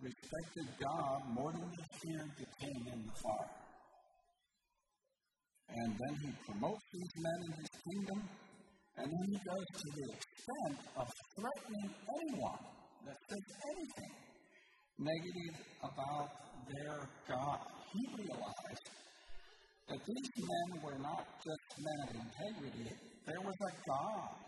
respected 0.00 0.66
God 0.80 1.20
more 1.32 1.52
than 1.52 1.68
they 1.68 1.88
feared 2.00 2.32
the 2.38 2.48
king 2.60 2.80
in 2.92 3.00
the 3.04 3.16
fire. 3.20 3.56
And 5.68 5.92
then 5.92 6.14
he 6.24 6.30
promotes 6.48 6.84
these 6.92 7.14
men 7.20 7.38
in 7.46 7.52
his 7.60 7.72
kingdom, 7.84 8.20
and 8.96 9.06
then 9.06 9.26
he 9.28 9.38
goes 9.44 9.66
to 9.70 9.88
the 9.96 10.06
extent 10.16 10.78
of 10.96 11.06
threatening 11.36 11.88
anyone 12.20 12.64
that 13.06 13.16
says 13.28 13.46
anything 13.70 14.14
negative 14.98 15.56
about 15.84 16.28
their 16.68 17.08
God 17.28 17.79
he 17.92 18.02
realized 18.16 18.86
that 19.88 20.00
these 20.06 20.30
men 20.38 20.82
were 20.82 20.98
not 21.02 21.26
just 21.42 21.66
men 21.82 21.98
of 22.06 22.10
integrity, 22.14 22.94
there 23.26 23.40
was 23.42 23.58
a 23.66 23.72
God 23.86 24.38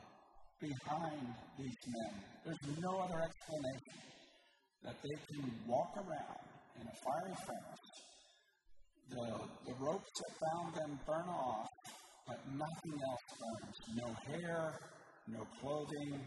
behind 0.60 1.34
these 1.58 1.82
men. 1.86 2.14
There's 2.46 2.78
no 2.78 3.00
other 3.00 3.20
explanation 3.20 3.98
that 4.84 4.96
they 5.02 5.16
can 5.30 5.50
walk 5.66 5.90
around 5.96 6.42
in 6.78 6.86
a 6.86 6.96
fiery 7.02 7.36
furnace. 7.46 7.86
The, 9.10 9.26
the 9.66 9.74
ropes 9.78 10.12
that 10.22 10.32
bound 10.40 10.74
them 10.74 10.98
burn 11.06 11.28
off, 11.28 11.68
but 12.26 12.38
nothing 12.54 12.96
else 13.10 13.26
burns. 13.42 13.78
No 13.98 14.08
hair, 14.30 14.78
no 15.28 15.42
clothing, 15.60 16.22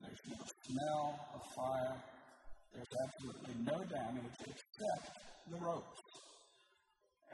there's 0.00 0.24
no 0.28 0.44
smell 0.66 1.06
of 1.34 1.42
fire. 1.56 1.96
There's 2.74 2.94
absolutely 3.04 3.54
no 3.64 3.78
damage 3.84 4.36
except 4.40 5.04
the 5.50 5.56
ropes. 5.56 6.03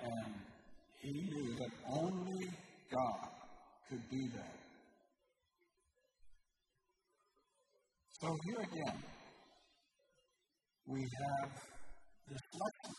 And 0.03 0.35
he 1.01 1.13
knew 1.13 1.55
that 1.57 1.71
only 1.89 2.49
God 2.91 3.29
could 3.89 4.03
do 4.11 4.29
that. 4.37 4.57
So 8.21 8.37
here 8.45 8.61
again, 8.61 9.03
we 10.87 11.01
have 11.01 11.51
this 12.29 12.45
lesson. 12.61 12.95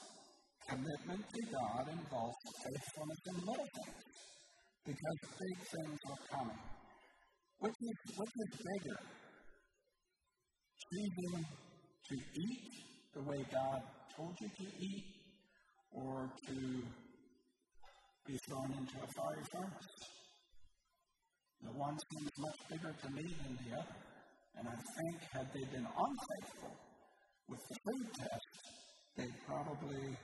Commitment 0.69 1.21
to 1.21 1.41
God 1.51 1.83
involves 1.91 2.37
faithfulness 2.63 3.21
in 3.27 3.35
little 3.45 3.69
things 3.75 4.11
because 4.85 5.19
big 5.37 5.57
things 5.67 5.99
are 6.09 6.37
coming. 6.37 6.61
Which 7.59 7.75
is, 7.81 7.97
which 8.17 8.33
is 8.39 8.51
bigger? 8.57 8.99
Choosing 10.89 11.45
to 12.09 12.15
eat 12.15 12.63
the 13.13 13.21
way 13.21 13.45
God 13.51 13.81
told 14.15 14.35
you 14.41 14.49
to 14.49 14.65
eat 14.79 15.20
or 15.91 16.31
to 16.47 16.55
be 18.27 18.37
thrown 18.47 18.71
into 18.77 18.95
a 18.97 19.07
fiery 19.17 19.45
furnace. 19.51 19.91
The 21.63 21.71
one 21.77 21.97
seems 22.11 22.31
much 22.39 22.59
bigger 22.69 22.95
to 23.03 23.09
me 23.11 23.23
than 23.43 23.57
the 23.65 23.77
other. 23.77 23.99
And 24.57 24.67
I 24.67 24.75
think, 24.75 25.15
had 25.31 25.47
they 25.53 25.63
been 25.71 25.87
unfaithful, 25.87 26.75
with 27.47 27.59
the 27.67 27.77
food 27.83 28.07
test, 28.15 28.51
they 29.17 29.27
probably 29.45 30.15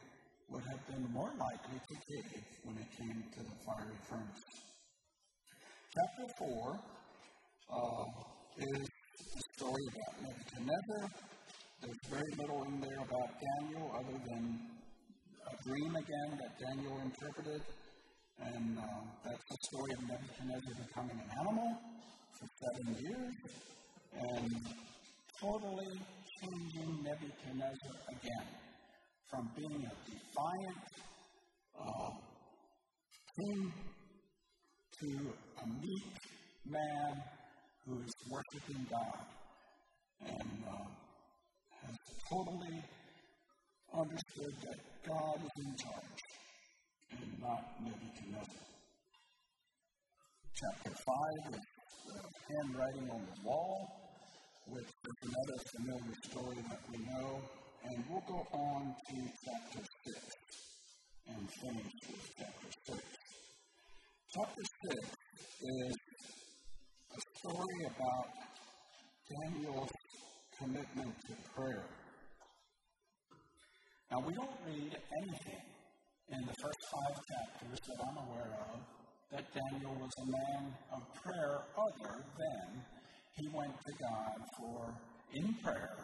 would 0.49 0.63
have 0.63 0.87
been 0.87 1.11
more 1.11 1.31
likely 1.37 1.79
to 1.79 1.95
cave 2.07 2.43
when 2.63 2.77
it 2.77 2.87
came 2.97 3.23
to 3.35 3.39
the 3.43 3.55
fiery 3.65 3.99
furnace. 4.09 4.43
Chapter 5.93 6.25
4 6.39 6.79
uh, 7.69 8.05
is 8.59 8.87
the 9.35 9.43
story 9.57 9.83
about 9.91 10.13
Nebuchadnezzar. 10.23 11.03
There's 11.81 12.03
very 12.09 12.31
little 12.39 12.63
in 12.63 12.79
there 12.79 13.01
about 13.03 13.29
Daniel 13.43 13.91
other 13.93 14.17
than 14.29 14.59
dream 15.67 15.95
again 15.95 16.39
that 16.39 16.51
Daniel 16.59 16.97
interpreted. 17.03 17.61
And 18.39 18.77
uh, 18.77 18.83
that's 19.25 19.43
the 19.49 19.57
story 19.67 19.91
of 19.91 20.01
Nebuchadnezzar 20.07 20.75
becoming 20.87 21.19
an 21.19 21.29
animal 21.41 21.69
for 22.39 22.47
seven 22.63 22.95
years 23.03 23.35
and 24.13 24.51
totally 25.41 25.91
changing 26.39 27.03
Nebuchadnezzar 27.03 27.95
again 28.15 28.47
from 29.29 29.49
being 29.57 29.83
a 29.83 29.95
defiant 30.07 30.83
uh, 31.81 32.11
king 33.35 33.73
to 35.01 35.09
a 35.63 35.67
meek 35.67 36.07
man 36.65 37.23
who 37.85 37.99
is 37.99 38.13
worshiping 38.31 38.87
God 38.89 39.25
and 40.21 40.63
uh, 40.69 40.87
has 41.81 41.95
totally 42.29 42.83
understood 43.97 44.53
that 44.61 44.77
God 45.07 45.41
is 45.41 45.65
in 45.65 45.75
charge 45.75 46.21
and 47.17 47.41
not 47.41 47.65
Nebuchadnezzar. 47.81 48.65
Chapter 50.53 50.91
5 50.91 51.53
is 51.53 51.61
the 52.05 52.53
handwriting 52.53 53.09
on 53.09 53.25
the 53.25 53.37
wall, 53.43 53.89
which 54.67 54.85
is 54.85 55.17
another 55.23 55.57
familiar 55.73 56.15
story 56.29 56.57
that 56.69 56.81
we 56.91 56.97
know. 57.09 57.41
And 57.89 58.03
we'll 58.09 58.23
go 58.27 58.45
on 58.53 58.93
to 59.09 59.15
chapter 59.45 59.81
6 60.05 60.17
and 61.29 61.49
finish 61.49 61.93
with 62.07 62.25
chapter 62.37 62.69
6. 62.93 63.01
Chapter 64.33 64.63
6 64.91 64.95
is 65.61 65.95
a 67.17 67.21
story 67.39 67.79
about 67.97 68.29
Daniel's 69.25 69.89
commitment 70.59 71.15
to 71.27 71.33
prayer. 71.55 71.85
Now, 74.09 74.23
we 74.25 74.33
don't 74.33 74.57
read 74.65 74.95
anything 74.95 75.65
in 76.31 76.39
the 76.39 76.55
first 76.63 76.81
five 76.91 77.15
chapters 77.27 77.79
that 77.87 77.99
I'm 78.07 78.17
aware 78.23 78.55
of 78.71 78.79
that 79.31 79.43
Daniel 79.51 79.95
was 79.99 80.11
a 80.23 80.27
man 80.31 80.71
of 80.95 81.01
prayer 81.21 81.59
other 81.75 82.23
than 82.39 82.67
he 83.35 83.49
went 83.51 83.75
to 83.75 83.93
God 83.99 84.37
for, 84.57 84.95
in 85.33 85.53
prayer, 85.61 85.97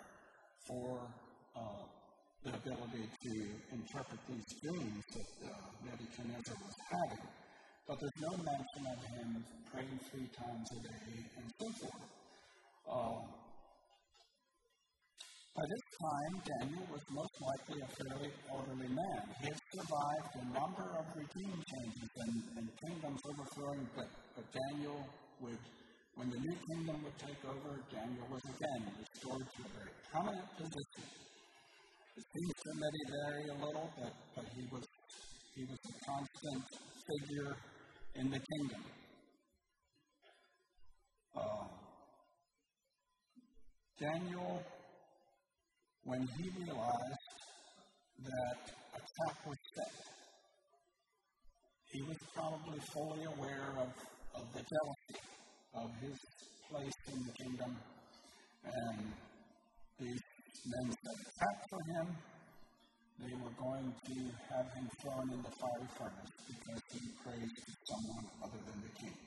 for 0.68 1.00
uh, 1.56 1.84
the 2.44 2.52
ability 2.52 3.08
to 3.08 3.34
interpret 3.72 4.20
these 4.28 4.52
dreams 4.62 5.04
that 5.16 5.48
uh, 5.48 5.56
Nebuchadnezzar 5.88 6.58
was 6.60 6.76
having. 6.92 7.28
But 7.88 7.98
there's 8.02 8.20
no 8.20 8.36
mention 8.44 8.84
of 8.84 9.00
him 9.16 9.46
praying 9.72 10.00
three 10.12 10.28
times 10.36 10.68
a 10.76 10.80
day 10.84 11.24
and 11.39 11.48
so 11.56 11.68
forth. 11.80 12.04
Uh, 12.84 13.42
by 15.54 15.66
this 15.70 15.86
time, 16.02 16.34
Daniel 16.50 16.86
was 16.89 17.04
most 17.13 17.36
likely 17.38 17.78
a 17.86 17.89
fairly 17.94 18.32
orderly 18.50 18.89
man. 18.89 19.22
He 19.38 19.54
had 19.54 19.62
survived 19.70 20.34
a 20.42 20.46
number 20.50 20.88
of 20.98 21.06
regime 21.13 21.62
changes 21.62 22.10
and, 22.26 22.34
and 22.58 22.66
kingdoms 22.82 23.22
overthrowing, 23.30 23.86
but, 23.94 24.10
but 24.34 24.46
Daniel 24.50 24.98
would, 25.46 25.62
when 26.18 26.34
the 26.34 26.42
new 26.42 26.58
kingdom 26.74 27.06
would 27.06 27.18
take 27.22 27.38
over, 27.46 27.78
Daniel 27.94 28.26
was 28.34 28.42
again 28.50 28.82
restored 28.98 29.46
to 29.46 29.60
a 29.62 29.72
very 29.78 29.94
prominent 30.10 30.50
position. 30.58 31.06
It 32.18 32.26
seems 32.34 32.58
that 32.66 32.94
he 32.94 33.04
vary 33.13 33.46
a 33.54 33.58
little, 33.62 33.89
but, 33.98 34.13
but 34.34 34.46
he 34.58 34.66
was 34.74 34.86
he 35.54 35.66
was 35.66 35.78
a 35.86 36.06
constant 36.06 36.63
figure 37.06 37.56
in 38.16 38.32
the 38.32 38.42
kingdom. 38.42 38.82
Uh, 41.38 41.68
Daniel 44.00 44.63
when 46.06 46.28
he 46.38 46.50
realized 46.60 47.30
that 48.24 48.58
a 48.94 49.00
trap 49.00 49.38
was 49.48 49.58
set. 49.76 49.94
He 51.92 52.02
was 52.02 52.18
probably 52.36 52.80
fully 52.92 53.24
aware 53.24 53.72
of, 53.80 53.89
of 54.36 54.46
the 54.52 54.63
jealousy 54.68 55.20
of 55.76 55.89
his 56.02 56.18
place 56.70 57.00
in 57.08 57.20
the 57.24 57.34
kingdom, 57.44 57.78
and 58.66 59.00
these 60.00 60.24
men 60.66 60.92
set 60.92 61.16
a 61.16 61.30
trap 61.39 61.58
for 61.70 61.82
him. 61.94 62.08
They 63.20 63.36
were 63.39 63.56
going 63.56 63.94
to 63.94 64.16
have 64.52 64.68
him 64.74 64.89
thrown 65.00 65.32
in 65.32 65.39
the 65.39 65.54
fiery 65.56 65.89
furnace 65.98 66.34
because 66.50 66.82
he 66.92 67.00
praised 67.24 67.60
someone 67.88 68.26
other 68.44 68.60
than 68.68 68.82
the 68.82 68.94
king. 69.00 69.18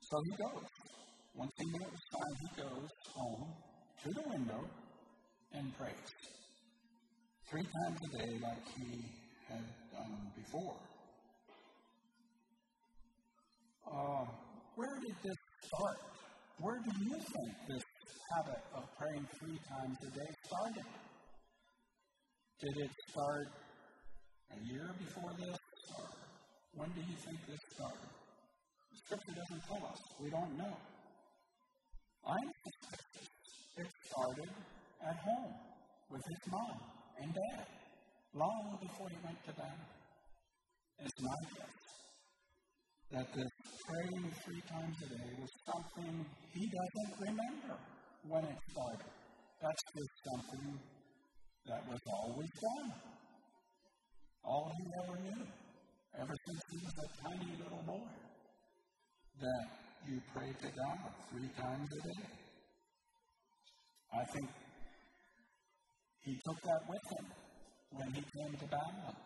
So 0.00 0.16
he 0.24 0.30
goes. 0.36 0.64
Once 1.36 1.52
he 1.56 1.66
knows 1.70 2.00
time, 2.10 2.34
he 2.40 2.62
goes 2.62 2.90
home 3.14 3.54
to 4.02 4.10
the 4.10 4.28
window 4.28 4.62
and 5.52 5.76
prays. 5.76 6.10
Three 7.50 7.62
times 7.62 7.98
a 8.04 8.18
day, 8.18 8.38
like 8.42 8.62
he 8.76 9.04
had 9.48 9.64
done 9.92 10.30
before. 10.36 10.76
Uh, 13.90 14.24
where 14.76 15.00
did 15.00 15.16
this 15.24 15.36
start? 15.64 15.98
Where 16.60 16.78
do 16.84 16.90
you 17.04 17.16
think 17.16 17.52
this 17.68 17.82
habit 18.30 18.62
of 18.74 18.84
praying 18.98 19.26
three 19.40 19.58
times 19.66 19.96
a 20.02 20.10
day 20.10 20.30
started? 20.46 20.86
Did 22.60 22.84
it 22.84 22.90
start 23.10 23.48
a 24.52 24.58
year 24.70 24.94
before 24.98 25.32
this? 25.38 25.58
Or 25.96 26.06
when 26.74 26.90
do 26.90 27.00
you 27.00 27.16
think 27.24 27.38
this 27.48 27.58
started? 27.74 28.10
The 28.92 28.98
scripture 29.06 29.34
doesn't 29.34 29.62
tell 29.66 29.88
us. 29.88 29.98
We 30.20 30.30
don't 30.30 30.56
know. 30.58 30.76
I 32.26 32.36
suspect 32.36 33.16
it 33.22 33.37
started 34.10 34.50
at 35.04 35.16
home 35.16 35.54
with 36.10 36.22
his 36.28 36.52
mom 36.52 36.76
and 37.20 37.32
dad 37.34 37.66
long 38.34 38.78
before 38.80 39.08
he 39.08 39.18
went 39.24 39.38
to 39.44 39.52
bed. 39.52 39.78
It's 41.00 41.20
my 41.20 41.38
guess 41.54 41.78
that 43.10 43.26
the 43.32 43.46
praying 43.86 44.24
three 44.44 44.62
times 44.68 44.96
a 45.04 45.08
day 45.08 45.30
was 45.40 45.52
something 45.64 46.26
he 46.52 46.64
doesn't 46.68 47.12
remember 47.20 47.76
when 48.28 48.44
it 48.44 48.58
started. 48.72 49.12
That's 49.62 49.84
just 49.96 50.14
something 50.28 50.78
that 51.66 51.82
was 51.88 52.00
always 52.12 52.52
done. 52.60 52.92
All 54.44 54.70
he 54.76 54.86
ever 55.04 55.16
knew, 55.22 55.42
ever 56.20 56.36
since 56.46 56.62
he 56.70 56.78
was 56.84 56.96
a 57.04 57.08
tiny 57.28 57.52
little 57.58 57.82
boy, 57.86 58.08
that 59.40 59.66
you 60.08 60.20
pray 60.34 60.48
to 60.48 60.68
God 60.68 60.98
three 61.30 61.50
times 61.56 61.88
a 61.92 62.00
day. 62.08 62.47
I 64.12 64.24
think 64.32 64.48
he 66.24 66.32
took 66.44 66.60
that 66.64 66.82
with 66.88 67.04
him 67.12 67.26
when 67.92 68.08
he 68.12 68.20
came 68.20 68.52
to 68.56 68.66
Babylon. 68.66 69.16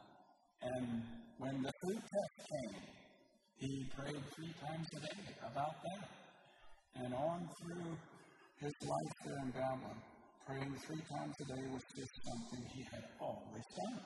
And 0.62 1.02
when 1.38 1.62
the 1.62 1.72
food 1.82 2.02
test 2.02 2.36
came, 2.50 2.82
he 3.58 3.86
prayed 3.96 4.22
three 4.34 4.54
times 4.62 4.86
a 4.96 5.00
day 5.00 5.22
about 5.42 5.74
that. 5.82 6.08
And 6.94 7.14
on 7.14 7.48
through 7.58 7.96
his 8.60 8.74
life 8.86 9.14
there 9.24 9.40
in 9.42 9.50
Babylon, 9.50 9.98
praying 10.46 10.74
three 10.86 11.02
times 11.10 11.34
a 11.40 11.46
day 11.56 11.64
was 11.70 11.82
just 11.96 12.14
something 12.26 12.62
he 12.74 12.82
had 12.92 13.04
always 13.20 13.66
done. 13.78 14.00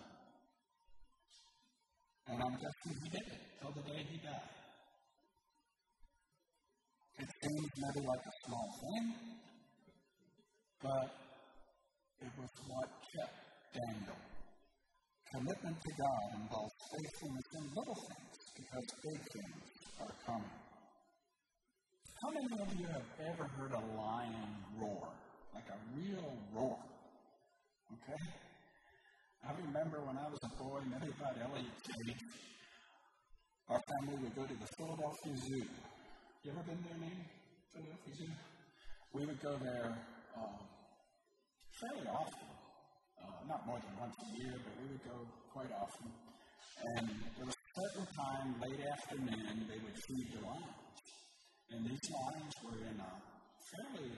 And 2.28 2.42
I'm 2.42 2.56
guessing 2.56 2.92
he 3.04 3.08
did 3.10 3.26
it 3.32 3.42
till 3.60 3.72
the 3.72 3.84
day 3.88 4.02
he 4.08 4.16
died. 4.18 4.50
It 7.18 7.28
seems 7.42 7.70
maybe 7.80 8.06
like 8.06 8.24
a 8.28 8.34
small 8.44 8.68
thing, 8.80 9.04
but 10.82 11.08
it 12.20 12.32
was 12.38 12.50
what 12.68 12.88
kept 13.12 13.36
Daniel. 13.72 14.20
Commitment 15.32 15.76
to 15.76 15.92
God 15.98 16.26
involves 16.40 16.74
faithfulness 16.92 17.48
in 17.58 17.64
little 17.74 17.98
things 18.08 18.36
because 18.56 18.86
big 19.02 19.20
things 19.20 19.62
are 20.00 20.14
coming. 20.24 20.56
How 22.22 22.30
many 22.30 22.48
of 22.62 22.68
you 22.80 22.86
have 22.86 23.08
ever 23.28 23.44
heard 23.58 23.72
a 23.72 23.84
lion 24.00 24.50
roar? 24.80 25.08
Like 25.54 25.68
a 25.68 25.78
real 25.98 26.32
roar? 26.54 26.78
Okay? 27.92 28.22
I 29.44 29.52
remember 29.66 30.00
when 30.00 30.16
I 30.16 30.28
was 30.28 30.40
a 30.42 30.52
boy, 30.62 30.80
maybe 30.88 31.12
about 31.12 31.36
Elliot's 31.36 31.88
age, 32.08 32.16
our 33.68 33.80
family 33.80 34.16
would 34.22 34.34
go 34.34 34.42
to 34.42 34.54
the 34.54 34.68
Philadelphia 34.78 35.36
Zoo. 35.36 35.64
You 36.44 36.50
ever 36.52 36.62
been 36.62 36.78
there, 36.88 36.98
Nate? 36.98 37.26
Philadelphia 37.74 38.14
Zoo? 38.14 38.32
We 39.12 39.26
would 39.26 39.40
go 39.42 39.56
there 39.62 39.98
um, 40.37 40.57
fairly 41.81 42.07
often. 42.09 42.49
Uh, 43.16 43.49
not 43.49 43.66
more 43.66 43.81
than 43.81 43.94
once 43.99 44.14
a 44.20 44.38
year, 44.38 44.55
but 44.55 44.72
we 44.81 44.88
would 44.92 45.05
go 45.05 45.18
quite 45.53 45.72
often. 45.72 46.12
And 46.85 47.09
there 47.37 47.46
was 47.46 47.57
a 47.57 47.81
certain 47.81 48.07
time, 48.14 48.55
late 48.61 48.81
afternoon, 48.92 49.66
they 49.68 49.81
would 49.81 49.96
feed 50.07 50.27
the 50.37 50.46
lions. 50.46 50.77
And 51.70 51.85
these 51.85 52.11
lions 52.12 52.55
were 52.62 52.79
in 52.79 53.01
a 53.01 53.12
fairly 53.72 54.12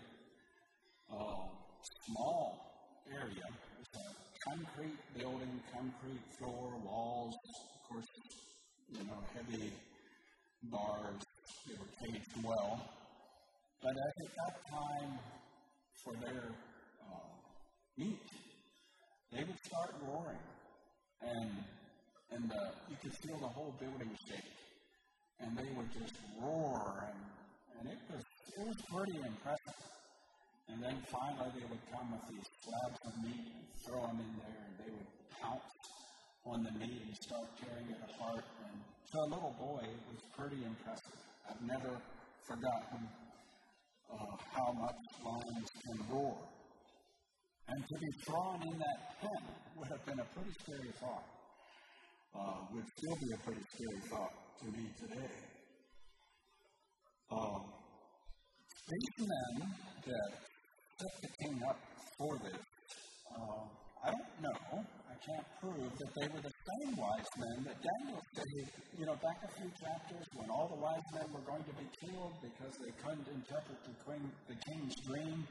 uh, 1.10 1.46
small 2.06 2.68
area. 3.10 3.46
It's 3.80 3.96
a 3.96 4.50
concrete 4.50 4.98
building, 5.16 5.60
concrete 5.72 6.24
floor, 6.38 6.74
walls, 6.84 7.34
of 7.74 7.88
course, 7.88 8.06
you 8.90 9.04
know, 9.04 9.20
heavy 9.34 9.72
bars. 10.64 11.22
They 11.66 11.74
were 11.74 11.92
caged 12.02 12.44
well. 12.44 12.82
But 13.80 13.92
as 13.92 14.12
it 14.26 14.30
got 14.36 14.54
time 14.68 15.18
for 16.04 16.14
their 16.24 16.50
uh, 17.02 17.28
meat, 17.96 18.20
they 19.32 19.44
would 19.44 19.60
start 19.64 19.94
roaring, 20.06 20.46
and 21.22 21.50
and 22.30 22.52
uh, 22.52 22.70
you 22.90 22.96
could 23.02 23.14
feel 23.24 23.38
the 23.38 23.48
whole 23.48 23.74
building 23.80 24.10
shake, 24.28 24.52
and 25.40 25.56
they 25.56 25.68
would 25.76 25.90
just 25.92 26.14
roar, 26.40 27.08
and 27.08 27.20
and 27.80 27.84
it 27.92 28.00
was 28.10 28.24
it 28.56 28.66
was 28.66 28.76
pretty 28.92 29.18
impressive. 29.18 29.82
And 30.68 30.82
then 30.84 30.96
finally, 31.10 31.48
they 31.56 31.64
would 31.64 31.84
come 31.90 32.12
with 32.12 32.24
these 32.28 32.44
slabs 32.60 33.00
of 33.08 33.12
meat 33.24 33.48
and 33.56 33.64
throw 33.86 34.02
them 34.04 34.20
in 34.20 34.32
there, 34.36 34.60
and 34.68 34.74
they 34.76 34.90
would 34.92 35.10
pounce 35.40 35.64
on 36.44 36.62
the 36.62 36.72
meat 36.78 37.00
and 37.08 37.16
start 37.16 37.48
tearing 37.56 37.88
it 37.88 38.00
apart. 38.04 38.44
And 38.68 38.76
to 39.12 39.16
a 39.18 39.28
little 39.32 39.56
boy, 39.56 39.80
it 39.80 40.02
was 40.12 40.20
pretty 40.36 40.60
impressive. 40.64 41.20
I've 41.48 41.62
never 41.64 41.96
forgotten 42.44 43.08
uh, 44.12 44.36
how 44.52 44.72
much 44.72 45.00
lions 45.24 45.70
can 45.84 45.98
roar. 46.10 46.36
And 47.68 47.84
to 47.86 47.94
be 47.98 48.10
thrown 48.24 48.62
in 48.62 48.78
that 48.78 49.20
pen 49.20 49.44
would 49.76 49.88
have 49.88 50.04
been 50.06 50.20
a 50.20 50.28
pretty 50.34 50.54
scary 50.62 50.92
thought. 51.00 51.26
Uh, 52.34 52.60
would 52.72 52.84
still 52.96 53.16
be 53.16 53.32
a 53.34 53.38
pretty 53.44 53.64
scary 53.74 54.00
thought 54.10 54.32
to 54.60 54.66
me 54.66 54.88
today. 55.00 55.34
Um, 57.30 57.62
these 58.88 59.28
men 59.28 59.68
that 60.06 60.30
set 60.98 61.12
the 61.20 61.28
king 61.44 61.60
up 61.68 61.78
for 62.16 62.38
this, 62.38 62.62
uh, 63.36 63.64
I 64.04 64.10
don't 64.10 64.42
know, 64.42 64.84
can't 65.24 65.48
prove 65.58 65.90
that 65.90 66.12
they 66.14 66.28
were 66.30 66.42
the 66.42 66.54
same 66.54 66.92
wise 66.94 67.30
men 67.38 67.58
that 67.66 67.78
Daniel 67.80 68.20
said, 68.34 68.46
you 68.98 69.06
know, 69.06 69.16
back 69.18 69.38
a 69.42 69.50
few 69.58 69.70
chapters 69.82 70.26
when 70.34 70.48
all 70.50 70.68
the 70.70 70.80
wise 70.80 71.08
men 71.14 71.26
were 71.34 71.42
going 71.42 71.64
to 71.64 71.74
be 71.74 71.88
killed 72.02 72.34
because 72.42 72.74
they 72.78 72.92
couldn't 73.02 73.26
interpret 73.26 73.78
the, 73.82 73.94
queen, 74.06 74.26
the 74.46 74.58
king's 74.70 74.94
dream. 75.06 75.46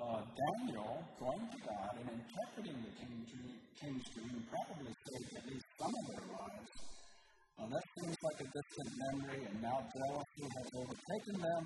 Uh, 0.00 0.22
Daniel, 0.22 1.04
going 1.20 1.44
to 1.44 1.58
God 1.66 1.92
and 2.00 2.08
interpreting 2.08 2.78
the 2.80 2.94
king's 3.04 3.26
dream, 3.28 3.58
king's 3.76 4.06
dream 4.16 4.36
probably 4.48 4.94
saved 4.96 5.30
at 5.36 5.44
least 5.50 5.66
some 5.76 5.92
of 5.92 6.04
their 6.14 6.26
lives. 6.30 6.72
Uh, 7.60 7.68
that 7.68 7.84
seems 8.00 8.16
like 8.24 8.38
a 8.40 8.48
distant 8.48 8.90
memory, 9.04 9.40
and 9.44 9.56
now 9.60 9.78
jealousy 9.92 10.46
has 10.48 10.66
overtaken 10.80 11.36
them, 11.44 11.64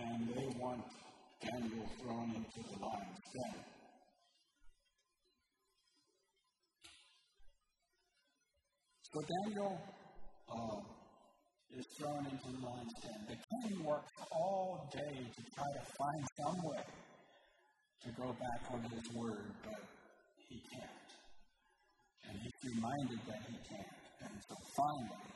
and 0.00 0.20
they 0.32 0.48
want 0.56 0.84
Daniel 1.44 1.84
thrown 2.00 2.32
into 2.32 2.60
the 2.64 2.76
lion's 2.80 3.20
den. 3.36 3.79
So 9.10 9.18
Daniel 9.26 9.74
uh, 10.46 10.78
is 11.74 11.86
thrown 11.98 12.30
into 12.30 12.46
the 12.46 12.62
lion's 12.62 12.94
den. 13.02 13.20
The 13.26 13.38
king 13.42 13.82
works 13.82 14.14
all 14.30 14.86
day 14.94 15.18
to 15.18 15.42
try 15.50 15.66
to 15.66 15.82
find 15.98 16.22
some 16.38 16.58
way 16.62 16.86
to 18.06 18.08
go 18.14 18.30
back 18.38 18.62
on 18.70 18.86
his 18.86 19.02
word, 19.18 19.50
but 19.66 19.82
he 20.46 20.62
can't. 20.62 21.10
And 22.22 22.38
he's 22.38 22.58
reminded 22.70 23.18
that 23.26 23.42
he 23.50 23.58
can't. 23.66 23.98
And 24.30 24.34
so 24.46 24.54
finally, 24.78 25.26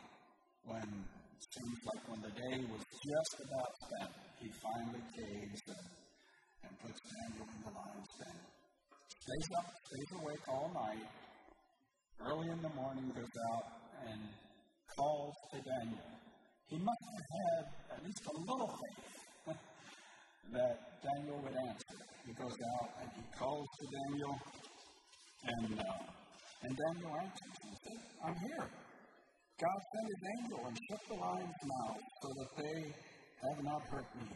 when 0.70 0.88
it 1.34 1.42
seems 1.42 1.78
like 1.82 2.02
when 2.14 2.22
the 2.22 2.30
day 2.30 2.62
was 2.70 2.84
just 2.86 3.34
about 3.42 3.70
spent, 3.90 4.14
he 4.38 4.48
finally 4.62 5.02
caves 5.18 5.62
and, 5.66 5.86
and 6.62 6.72
puts 6.78 7.02
Daniel 7.10 7.46
in 7.50 7.60
the 7.66 7.74
lion's 7.74 8.14
den. 8.22 8.38
Stays 9.18 9.48
up, 9.58 9.66
stays 9.66 10.10
awake 10.22 10.46
all 10.46 10.70
night. 10.78 11.10
Early 12.20 12.48
in 12.48 12.62
the 12.62 12.68
morning, 12.70 13.10
goes 13.14 13.36
out 13.50 13.64
and 14.06 14.20
calls 14.96 15.34
to 15.52 15.58
Daniel. 15.60 16.10
He 16.68 16.78
must 16.78 17.04
have 17.10 17.28
had 17.34 17.64
at 17.96 18.04
least 18.04 18.22
a 18.26 18.36
little 18.38 18.70
faith 18.70 19.56
that 20.52 20.76
Daniel 21.02 21.38
would 21.42 21.56
answer. 21.56 21.96
He 22.26 22.32
goes 22.32 22.56
out 22.78 22.88
and 23.02 23.10
he 23.16 23.24
calls 23.38 23.66
to 23.80 23.84
Daniel, 23.90 24.34
and 25.44 25.80
uh, 25.80 26.62
and 26.62 26.72
Daniel 26.72 27.12
answers 27.20 27.56
and 27.64 27.74
says, 27.84 28.02
"I'm 28.24 28.36
here." 28.36 28.66
God 29.60 29.78
sent 29.94 30.06
his 30.10 30.22
angel 30.34 30.60
and 30.66 30.76
shut 30.88 31.02
the 31.08 31.14
lion's 31.14 31.62
mouth 31.78 32.02
so 32.22 32.28
that 32.38 32.50
they 32.58 32.78
have 33.46 33.62
not 33.62 33.82
hurt 33.86 34.08
me, 34.18 34.34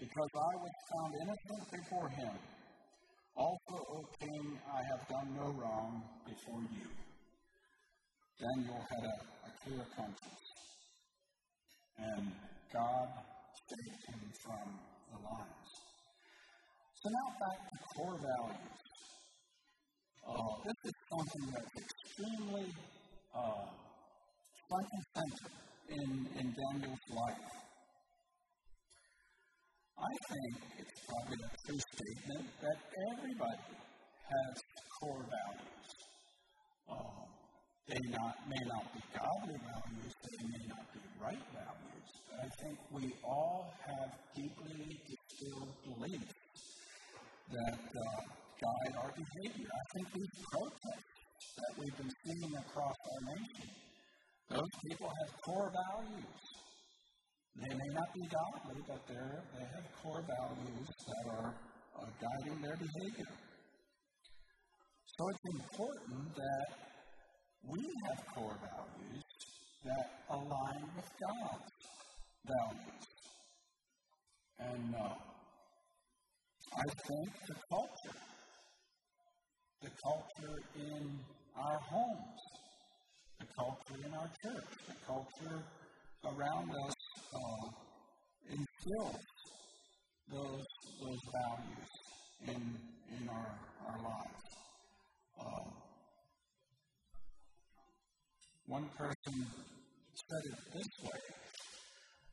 because 0.00 0.32
I 0.32 0.52
was 0.64 0.74
found 0.92 1.12
innocent 1.22 1.64
before 1.72 2.08
him. 2.08 2.53
Also, 3.36 3.74
O 3.90 4.04
king, 4.20 4.58
I 4.72 4.82
have 4.90 5.08
done 5.08 5.34
no 5.36 5.50
wrong 5.60 6.02
before 6.24 6.62
you. 6.70 6.88
Daniel 8.38 8.80
had 8.90 9.04
a, 9.04 9.16
a 9.46 9.50
clear 9.62 9.84
conscience, 9.96 10.46
and 11.98 12.30
God 12.72 13.08
saved 13.68 14.02
him 14.08 14.22
from 14.42 14.78
the 15.10 15.18
lions. 15.18 15.70
So 17.02 17.10
now 17.10 17.28
back 17.40 17.58
to 17.70 17.76
core 17.96 18.18
values. 18.22 18.74
Uh, 20.26 20.54
this 20.64 20.78
is 20.84 20.94
something 21.10 21.44
that's 21.52 21.74
extremely 21.76 22.66
uh, 23.34 23.66
front 24.68 24.86
and 24.92 25.04
center 25.14 25.50
in, 25.90 26.26
in 26.40 26.54
Daniel's 26.54 27.06
life. 27.10 27.63
I 29.94 30.10
think 30.10 30.52
it's 30.82 30.98
probably 31.06 31.38
a 31.38 31.50
true 31.66 31.78
statement 31.78 32.46
that 32.60 32.78
everybody 33.14 33.74
has 34.26 34.54
core 34.98 35.22
values. 35.22 35.88
Uh, 36.90 37.24
they 37.86 38.02
not, 38.10 38.34
may 38.48 38.62
not 38.66 38.84
be 38.90 39.00
godly 39.14 39.58
values, 39.62 40.12
they 40.18 40.38
may 40.50 40.64
not 40.66 40.84
be 40.90 41.00
right 41.22 41.46
values, 41.54 42.08
but 42.26 42.36
I 42.42 42.48
think 42.64 42.78
we 42.90 43.14
all 43.22 43.72
have 43.86 44.10
deeply 44.34 44.98
distilled 45.06 45.72
beliefs 45.86 46.34
that 47.54 47.78
uh, 47.78 48.20
guide 48.58 48.94
our 48.98 49.12
behavior. 49.14 49.68
I 49.70 49.84
think 49.94 50.06
these 50.10 50.34
protests 50.50 51.46
that 51.54 51.72
we've 51.78 51.96
been 51.96 52.14
seeing 52.24 52.52
across 52.66 52.98
our 52.98 53.22
nation, 53.36 53.68
those 54.50 54.74
people 54.90 55.06
have 55.06 55.30
core 55.42 55.70
values. 55.70 56.53
They 57.56 57.68
may 57.70 57.90
not 57.94 58.12
be 58.12 58.26
godly, 58.26 58.82
but 58.88 59.06
they 59.06 59.64
have 59.74 59.86
core 60.02 60.24
values 60.26 60.88
that 61.06 61.30
are 61.38 61.54
uh, 61.54 62.06
guiding 62.20 62.60
their 62.60 62.76
behavior. 62.76 63.32
So 65.06 65.28
it's 65.28 65.62
important 65.62 66.34
that 66.34 66.66
we 67.62 67.80
have 68.06 68.18
core 68.34 68.58
values 68.58 69.24
that 69.84 70.06
align 70.30 70.82
with 70.96 71.08
God's 71.22 71.70
values. 72.44 73.06
And 74.58 74.94
uh, 74.96 75.14
I 76.74 76.86
think 77.06 77.30
the 77.46 77.54
culture, 77.70 78.18
the 79.82 79.90
culture 80.02 80.58
in 80.74 81.18
our 81.56 81.78
homes, 81.78 82.40
the 83.38 83.46
culture 83.56 84.06
in 84.06 84.12
our 84.12 84.30
church, 84.42 84.74
the 84.88 84.96
culture 85.06 85.62
around 86.24 86.70
us 86.70 87.03
uh, 87.34 87.64
those, 90.34 90.66
those 91.00 91.22
values 91.32 91.90
in, 92.48 92.62
in 93.16 93.28
our, 93.28 93.52
our 93.88 93.98
lives. 94.02 94.44
Uh, 95.40 95.70
one 98.66 98.88
person 98.96 99.46
said 100.14 100.42
it 100.52 100.58
this 100.74 100.90
way 101.04 101.20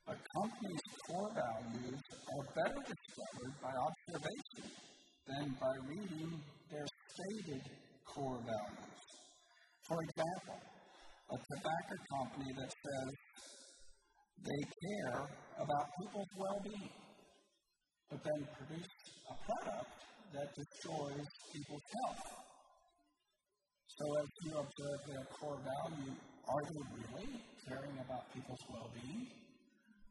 a 0.08 0.16
company's 0.36 0.86
core 1.08 1.32
values 1.36 2.02
are 2.34 2.46
better 2.56 2.82
discovered 2.84 3.54
by 3.62 3.72
observation 3.72 4.68
than 5.28 5.56
by 5.62 5.74
reading 5.88 6.42
their 6.72 6.88
stated 7.08 7.62
core 8.04 8.42
values. 8.44 9.02
For 9.88 10.02
example, 10.04 10.60
a 11.32 11.38
tobacco 11.38 11.96
company 12.12 12.52
that 12.58 12.72
says 12.72 13.12
they 14.44 14.62
care 14.82 15.30
about 15.62 15.86
people's 16.02 16.34
well 16.38 16.60
being, 16.64 16.90
but 18.10 18.24
then 18.24 18.48
produce 18.58 18.90
a 19.30 19.36
product 19.46 19.94
that 20.34 20.50
destroys 20.56 21.28
people's 21.54 21.88
health. 22.02 22.26
So, 23.86 24.06
as 24.18 24.28
you 24.46 24.52
observe 24.58 25.00
their 25.08 25.26
core 25.38 25.60
value, 25.62 26.14
are 26.48 26.64
they 26.66 26.82
really 26.98 27.44
caring 27.68 27.98
about 28.02 28.34
people's 28.34 28.64
well 28.70 28.90
being? 28.98 29.28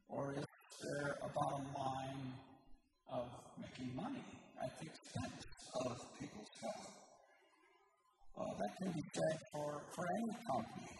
Or 0.09 0.35
is 0.39 0.47
there 0.83 1.17
a 1.23 1.29
bottom 1.29 1.67
line 1.75 2.33
of 3.13 3.27
making 3.59 3.97
money 3.97 4.25
at 4.63 4.71
the 4.79 4.87
expense 4.87 5.43
of 5.87 5.97
people's 6.21 6.55
health? 6.63 6.91
Uh, 8.39 8.45
that 8.59 8.71
can 8.79 8.93
be 8.93 9.03
said 9.13 9.39
for, 9.53 9.83
for 9.95 10.05
any 10.07 10.33
company. 10.47 10.91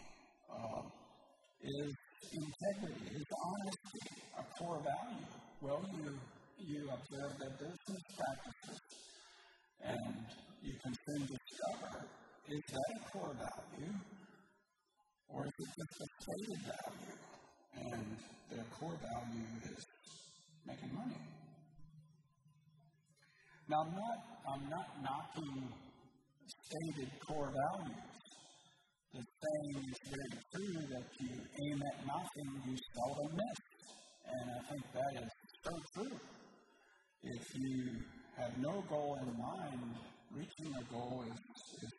Uh, 0.51 0.83
is 1.63 1.93
integrity, 2.33 3.15
is 3.15 3.25
honesty 3.43 4.05
a 4.37 4.43
core 4.57 4.81
value? 4.83 5.25
Well, 5.61 5.81
you 5.93 6.17
you 6.57 6.89
observe 6.93 7.33
their 7.39 7.49
business 7.57 8.03
practices 8.17 8.79
and 9.81 10.13
you 10.61 10.73
can 10.83 10.93
soon 10.93 11.25
discover 11.25 12.05
is 12.49 12.61
that 12.69 12.89
a 12.95 13.09
core 13.09 13.33
value 13.33 13.93
or 15.29 15.45
is 15.45 15.53
it 15.57 15.69
just 15.77 16.01
a 16.01 16.07
stated 16.21 16.61
value? 16.69 17.17
And 17.93 18.17
their 18.51 18.65
core 18.77 18.99
value 19.01 19.47
is 19.71 19.85
making 20.67 20.93
money. 20.93 21.17
Now, 23.69 23.87
I'm 23.87 23.95
not, 23.95 24.17
I'm 24.51 24.69
not 24.69 24.87
knocking 25.01 25.71
stated 26.67 27.09
core 27.25 27.51
values. 27.55 28.10
The 29.13 29.19
saying 29.19 29.83
is 29.91 29.99
very 30.07 30.31
true 30.55 30.87
that 30.87 31.03
you 31.19 31.29
aim 31.35 31.83
at 31.83 31.97
nothing, 32.07 32.49
you 32.63 32.77
seldom 32.95 33.35
miss. 33.35 33.59
And 34.23 34.47
I 34.55 34.59
think 34.71 34.83
that 34.93 35.23
is 35.23 35.31
so 35.65 35.73
true. 35.93 36.19
If 37.23 37.43
you 37.59 37.91
have 38.39 38.57
no 38.57 38.83
goal 38.87 39.19
in 39.19 39.37
mind, 39.37 39.95
reaching 40.31 40.71
a 40.79 40.83
goal 40.93 41.25
is, 41.27 41.83
is 41.83 41.91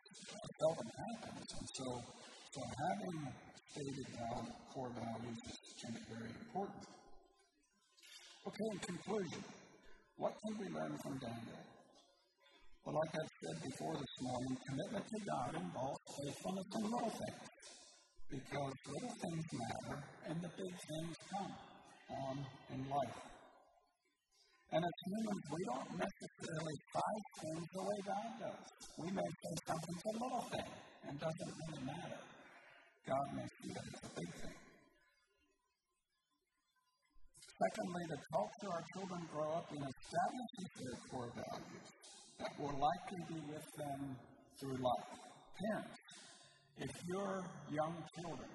seldom 0.58 0.88
happens. 0.88 1.52
And 1.60 1.68
so, 1.76 2.00
so 2.50 2.60
having 2.80 3.28
stated 3.72 4.08
value, 4.16 4.52
core 4.72 4.92
values 4.96 5.38
is 5.52 5.58
can 5.84 5.96
very 6.08 6.32
important. 6.32 6.84
Okay, 8.46 8.68
in 8.72 8.78
conclusion, 8.78 9.44
what 10.16 10.32
can 10.40 10.58
we 10.58 10.66
learn 10.74 10.96
from 11.02 11.18
Daniel? 11.18 11.71
Well, 12.82 12.98
like 12.98 13.14
I've 13.14 13.34
said 13.38 13.56
before 13.62 13.94
this 13.94 14.16
morning, 14.26 14.58
commitment 14.66 15.06
to 15.06 15.18
God 15.22 15.54
involves 15.54 16.02
faithfulness 16.18 16.66
in 16.74 16.82
little 16.90 17.14
things 17.14 17.50
because 18.26 18.74
little 18.90 19.14
things 19.22 19.46
matter 19.54 19.96
and 20.26 20.36
the 20.42 20.50
big 20.50 20.74
things 20.90 21.14
come 21.30 21.54
on 22.26 22.36
in 22.74 22.80
life. 22.90 23.22
And 24.74 24.82
as 24.82 24.96
humans, 25.06 25.42
we 25.54 25.62
don't 25.62 25.90
necessarily 25.94 26.76
fight 26.90 27.26
things 27.38 27.66
the 27.70 27.84
way 27.86 27.98
God 28.02 28.30
does. 28.50 28.66
We 28.98 29.08
may 29.14 29.30
say 29.30 29.52
something's 29.62 30.02
a 30.02 30.14
little 30.18 30.44
thing 30.50 30.70
and 31.06 31.14
doesn't 31.22 31.52
really 31.62 31.82
matter. 31.86 32.22
God 33.06 33.26
may 33.38 33.46
see 33.62 33.70
that 33.78 33.84
it's 33.94 34.04
a 34.10 34.12
big 34.18 34.30
thing. 34.42 34.58
Secondly, 37.46 38.04
the 38.10 38.20
culture 38.34 38.70
our 38.74 38.84
children 38.90 39.22
grow 39.30 39.50
up 39.54 39.70
in 39.70 39.78
establishes 39.86 40.70
their 40.82 40.96
core 41.14 41.30
values 41.30 42.21
that 42.42 42.58
will 42.58 42.78
likely 42.80 43.22
be 43.28 43.40
with 43.48 43.66
them 43.78 44.16
through 44.58 44.74
life. 44.74 45.12
Parents, 45.62 45.98
if 46.78 46.90
your 47.06 47.44
young 47.70 47.94
children 48.18 48.50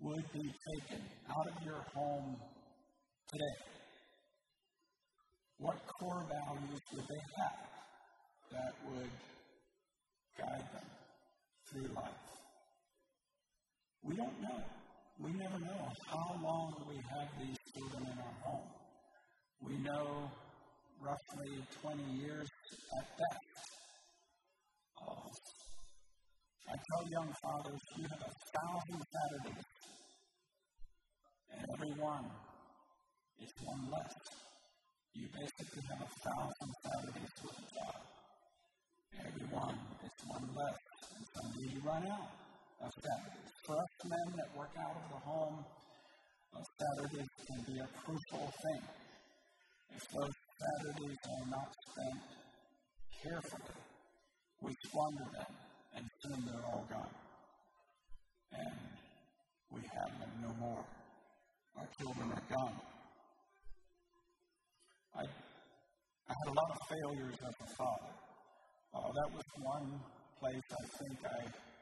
would 0.00 0.24
be 0.32 0.46
taken 0.70 1.02
out 1.30 1.46
of 1.50 1.64
your 1.64 1.82
home 1.94 2.36
today, 3.32 3.58
what 5.58 5.76
core 5.98 6.26
values 6.30 6.80
would 6.92 7.04
they 7.04 7.24
have 7.38 7.58
that 8.52 8.72
would 8.88 9.10
guide 10.38 10.68
them 10.72 10.88
through 11.70 11.94
life? 11.94 12.24
We 14.02 14.16
don't 14.16 14.40
know. 14.40 14.62
We 15.18 15.32
never 15.32 15.58
know 15.58 15.88
how 16.10 16.36
long 16.42 16.74
we 16.88 16.96
have 16.96 17.28
these 17.40 17.56
children 17.72 18.12
in 18.12 18.18
our 18.18 18.34
home. 18.44 18.68
We 19.62 19.78
know 19.78 20.30
roughly 21.00 21.62
20 21.82 22.02
years 22.20 22.48
at 22.98 23.06
best. 23.18 23.64
Uh, 25.00 25.28
I 26.68 26.74
tell 26.74 27.02
young 27.10 27.30
fathers, 27.42 27.80
you 27.96 28.04
have 28.08 28.22
a 28.24 28.32
thousand 28.54 29.00
Saturdays, 29.14 29.64
and 31.52 31.66
every 31.74 31.92
one 32.00 32.24
is 33.40 33.52
one 33.64 33.90
less. 33.90 34.14
You 35.14 35.28
basically 35.30 35.82
have 35.90 36.02
a 36.02 36.12
thousand 36.26 36.70
Saturdays 36.82 37.34
with 37.42 37.54
a 37.54 37.66
job. 37.74 38.00
Every 39.20 39.46
one 39.52 39.78
is 40.02 40.16
one 40.26 40.46
less. 40.56 40.80
And 41.14 41.24
someday 41.36 41.68
you 41.74 41.80
run 41.86 42.02
out 42.10 42.32
of 42.82 42.90
Saturdays. 42.90 43.52
For 43.66 43.76
us 43.78 43.92
men 44.08 44.28
that 44.36 44.50
work 44.58 44.74
out 44.78 44.96
of 44.96 45.06
the 45.14 45.20
home, 45.22 45.64
uh, 46.56 46.62
Saturdays 46.80 47.30
can 47.46 47.60
be 47.66 47.78
a 47.78 47.88
crucial 48.02 48.50
thing. 48.50 48.82
If 49.94 50.02
those 50.10 50.34
Saturdays 50.60 51.18
are 51.26 51.46
not 51.50 51.68
spent 51.90 52.22
carefully. 53.22 53.74
We 54.62 54.72
squander 54.84 55.26
them, 55.32 55.52
and 55.96 56.04
soon 56.22 56.44
they're 56.46 56.66
all 56.66 56.86
gone. 56.88 57.14
And 58.52 58.78
we 59.70 59.80
have 59.80 60.18
them 60.20 60.30
no 60.42 60.54
more. 60.60 60.84
Our 61.76 61.88
children 61.98 62.30
are 62.32 62.56
gone. 62.56 62.80
I, 65.16 65.22
I 65.22 66.34
had 66.38 66.48
a 66.48 66.54
lot 66.54 66.70
of 66.70 66.78
failures 66.88 67.38
as 67.42 67.54
a 67.60 67.70
father. 67.76 68.12
Uh, 68.94 69.10
that 69.10 69.28
was 69.34 69.42
one 69.58 70.00
place 70.38 70.68
I 70.70 70.84
think 70.98 71.18
I 71.26 71.73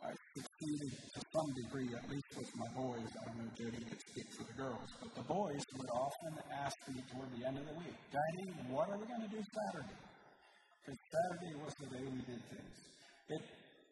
I 0.00 0.12
succeeded 0.32 0.92
to 1.12 1.20
some 1.28 1.50
degree, 1.60 1.90
at 1.92 2.04
least 2.08 2.30
with 2.36 2.50
my 2.56 2.70
boys. 2.72 3.04
I 3.04 3.20
don't 3.28 3.38
know 3.44 3.50
Jody 3.52 3.84
could 3.84 4.00
speak 4.00 4.28
for 4.32 4.44
the 4.48 4.56
girls, 4.56 4.88
but 4.96 5.12
the 5.12 5.26
boys 5.28 5.64
would 5.76 5.92
often 5.92 6.32
ask 6.56 6.76
me 6.88 7.04
toward 7.12 7.28
the 7.36 7.44
end 7.44 7.60
of 7.60 7.66
the 7.68 7.76
week, 7.76 7.96
Daddy, 8.08 8.48
what 8.72 8.88
are 8.88 8.96
we 8.96 9.04
going 9.04 9.24
to 9.28 9.32
do 9.32 9.42
Saturday? 9.44 10.00
Because 10.80 10.98
Saturday 11.12 11.52
was 11.60 11.72
the 11.84 11.88
day 11.92 12.04
we 12.08 12.20
did 12.24 12.40
things. 12.48 12.76
It 13.28 13.42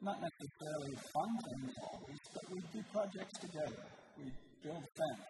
not 0.00 0.16
necessarily 0.22 0.94
fun 1.12 1.30
things 1.42 1.74
always, 1.82 2.22
but 2.32 2.44
we'd 2.54 2.70
do 2.72 2.82
projects 2.94 3.36
together. 3.42 3.82
We 4.16 4.30
build 4.62 4.80
fence. 4.80 5.26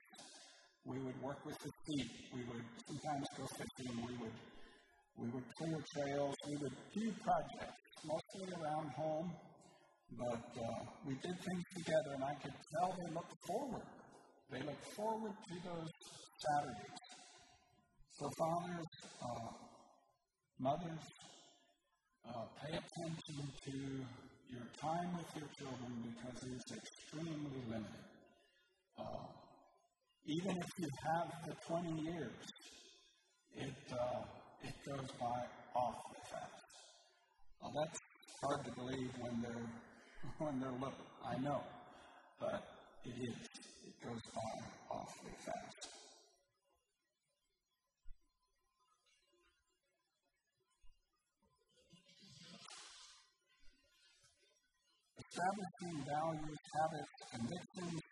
We 0.85 0.99
would 1.01 1.18
work 1.24 1.41
with 1.45 1.57
the 1.59 1.72
feet. 1.89 2.12
We 2.37 2.43
would 2.53 2.66
sometimes 2.87 3.26
go 3.37 3.45
fishing. 3.57 3.97
We 4.07 4.14
would 4.20 4.37
we 5.18 5.26
would 5.35 5.49
clear 5.59 5.79
trails. 5.97 6.35
We 6.47 6.57
would 6.62 6.76
do 6.95 7.07
projects 7.24 7.81
mostly 8.05 8.55
around 8.55 8.87
home 8.95 9.33
but 10.17 10.49
uh, 10.57 10.85
we 11.07 11.15
did 11.15 11.37
things 11.45 11.65
together, 11.77 12.15
and 12.15 12.25
I 12.25 12.35
could 12.43 12.55
tell 12.73 12.95
they 12.97 13.15
looked 13.15 13.35
forward. 13.47 13.89
They 14.51 14.61
looked 14.61 14.89
forward 14.97 15.33
to 15.33 15.55
those 15.69 15.91
Saturdays. 16.41 17.05
So, 18.19 18.31
fathers, 18.39 18.87
uh, 19.23 19.53
mothers, 20.59 21.05
uh, 22.27 22.45
pay 22.63 22.73
attention 22.73 23.53
to 23.67 23.77
your 24.49 24.67
time 24.81 25.13
with 25.17 25.29
your 25.37 25.49
children 25.59 25.93
because 26.09 26.43
it 26.43 26.57
is 26.57 26.79
extremely 26.79 27.63
limited. 27.69 28.09
Uh, 28.99 29.29
even 30.27 30.57
if 30.57 30.69
you 30.79 30.89
have 31.05 31.29
the 31.47 31.55
20 31.69 32.03
years, 32.03 32.41
it, 33.57 33.93
uh, 33.93 34.23
it 34.65 34.75
goes 34.87 35.11
by 35.21 35.41
awfully 35.77 36.23
fast. 36.31 36.69
that's 37.63 37.99
hard 38.43 38.65
to 38.65 38.73
believe 38.73 39.11
when 39.21 39.43
they're 39.43 39.69
when 40.39 40.61
they're 40.61 40.73
little. 40.73 41.07
I 41.25 41.39
know. 41.39 41.62
But 42.41 42.62
it 43.05 43.14
is. 43.23 43.37
It 43.87 43.95
goes 44.05 44.23
by 44.35 44.53
awfully 44.91 45.35
fast. 45.45 45.89
Establishing 55.19 56.05
values, 56.09 56.59
habits, 56.75 57.14
convictions 57.31 58.03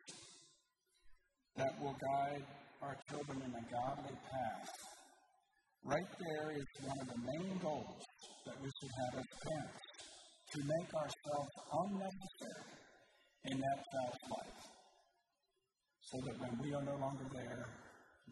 that 1.57 1.73
will 1.81 1.97
guide 2.13 2.45
our 2.83 2.97
children 3.11 3.43
in 3.43 3.51
a 3.51 3.65
godly 3.73 4.15
path. 4.31 4.69
Right 5.85 6.11
there 6.19 6.51
is 6.53 6.67
one 6.85 6.99
of 7.01 7.09
the 7.09 7.19
main 7.19 7.59
goals 7.59 8.03
that 8.47 8.55
we 8.63 8.69
should 8.69 8.91
have 8.99 9.21
as 9.21 9.27
parents 9.43 9.96
to 10.57 10.63
make 10.65 10.91
ourselves 10.97 11.53
unnecessary 11.85 12.73
in 13.45 13.61
that 13.61 13.79
child's 13.93 14.25
life 14.33 14.63
so 16.01 16.17
that 16.25 16.37
when 16.41 16.55
we 16.65 16.73
are 16.73 16.81
no 16.81 16.97
longer 16.97 17.29
there, 17.35 17.69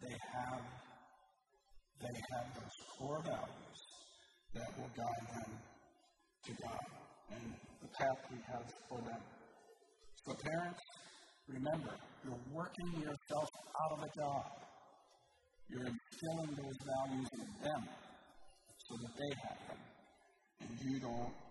they 0.01 0.15
have 0.33 0.61
they 2.01 2.17
have 2.33 2.47
those 2.57 2.77
core 2.97 3.21
values 3.21 3.81
that 4.55 4.67
will 4.73 4.89
guide 4.97 5.25
them 5.37 5.51
to 6.45 6.51
God 6.65 6.85
and 7.31 7.45
the 7.81 7.89
path 7.93 8.19
we 8.33 8.39
have 8.49 8.65
for 8.89 8.99
them. 9.05 9.21
So 10.25 10.33
parents, 10.49 10.81
remember, 11.47 11.93
you're 12.25 12.45
working 12.51 12.89
yourself 13.05 13.49
out 13.85 13.91
of 13.97 14.03
a 14.03 14.11
job. 14.17 14.45
You're 15.69 15.87
instilling 15.87 16.57
those 16.57 16.79
values 16.89 17.29
in 17.37 17.47
them 17.63 17.83
so 17.85 18.93
that 18.97 19.13
they 19.13 19.31
have 19.45 19.59
them. 19.69 19.81
And 20.61 20.69
you 20.81 20.99
don't 20.99 21.44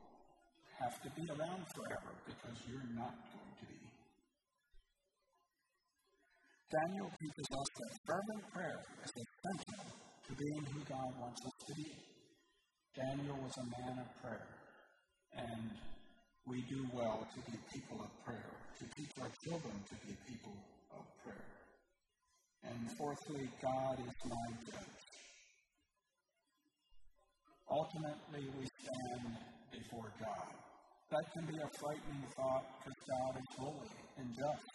have 0.81 0.97
to 1.03 1.09
be 1.15 1.25
around 1.31 1.63
forever 1.75 2.13
because 2.27 2.57
you're 2.67 2.91
not 2.95 3.15
going 3.31 3.53
to 3.61 3.67
be. 3.67 3.81
Daniel 6.71 7.11
teaches 7.21 7.49
us 7.55 7.69
that 7.79 7.93
fervent 8.07 8.45
prayer 8.53 8.81
is 9.05 9.13
essential 9.15 9.85
to 10.27 10.33
being 10.35 10.65
who 10.75 10.81
God 10.89 11.11
wants 11.21 11.41
us 11.47 11.57
to 11.69 11.75
be. 11.79 11.91
Daniel 12.97 13.39
was 13.43 13.55
a 13.59 13.67
man 13.79 13.99
of 14.03 14.09
prayer, 14.23 14.49
and 15.35 15.71
we 16.47 16.63
do 16.69 16.87
well 16.93 17.27
to 17.35 17.41
be 17.51 17.59
people 17.73 18.03
of 18.03 18.11
prayer, 18.25 18.55
to 18.79 18.85
teach 18.97 19.15
our 19.21 19.31
children 19.47 19.75
to 19.87 19.95
be 20.07 20.15
people 20.27 20.57
of 20.95 21.05
prayer. 21.23 21.49
And 22.65 22.91
fourthly, 22.99 23.51
God 23.63 23.99
is 24.01 24.15
my 24.25 24.49
judge. 24.67 25.05
Ultimately, 27.71 28.49
we 28.59 28.67
stand 28.67 29.54
before 29.75 30.11
God. 30.21 30.51
That 31.11 31.25
can 31.35 31.47
be 31.47 31.59
a 31.59 31.69
frightening 31.79 32.25
thought 32.37 32.65
because 32.79 32.99
God 33.11 33.33
is 33.39 33.51
holy 33.59 33.95
and 34.19 34.29
just. 34.35 34.71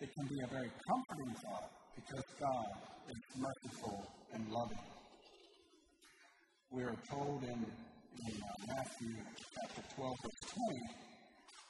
It 0.00 0.10
can 0.14 0.26
be 0.26 0.38
a 0.44 0.48
very 0.48 0.70
comforting 0.86 1.34
thought 1.42 1.70
because 1.96 2.26
God 2.40 2.70
is 3.08 3.20
merciful 3.38 3.98
and 4.34 4.42
loving. 4.50 4.84
We 6.70 6.82
are 6.82 6.98
told 7.10 7.42
in, 7.44 7.60
in 7.62 8.34
uh, 8.42 8.52
Matthew 8.68 9.14
chapter 9.54 9.82
12, 9.96 10.14
verse 10.22 10.42
20, 10.52 11.06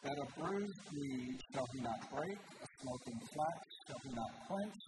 that 0.05 0.16
a 0.18 0.41
bruised 0.41 0.87
reed 0.93 1.39
shall 1.53 1.66
he 1.74 1.80
not 1.82 2.01
break, 2.11 2.39
a 2.39 2.66
smoking 2.80 3.20
flax 3.32 3.59
shall 3.87 4.01
he 4.03 4.11
not 4.14 4.32
quench, 4.49 4.80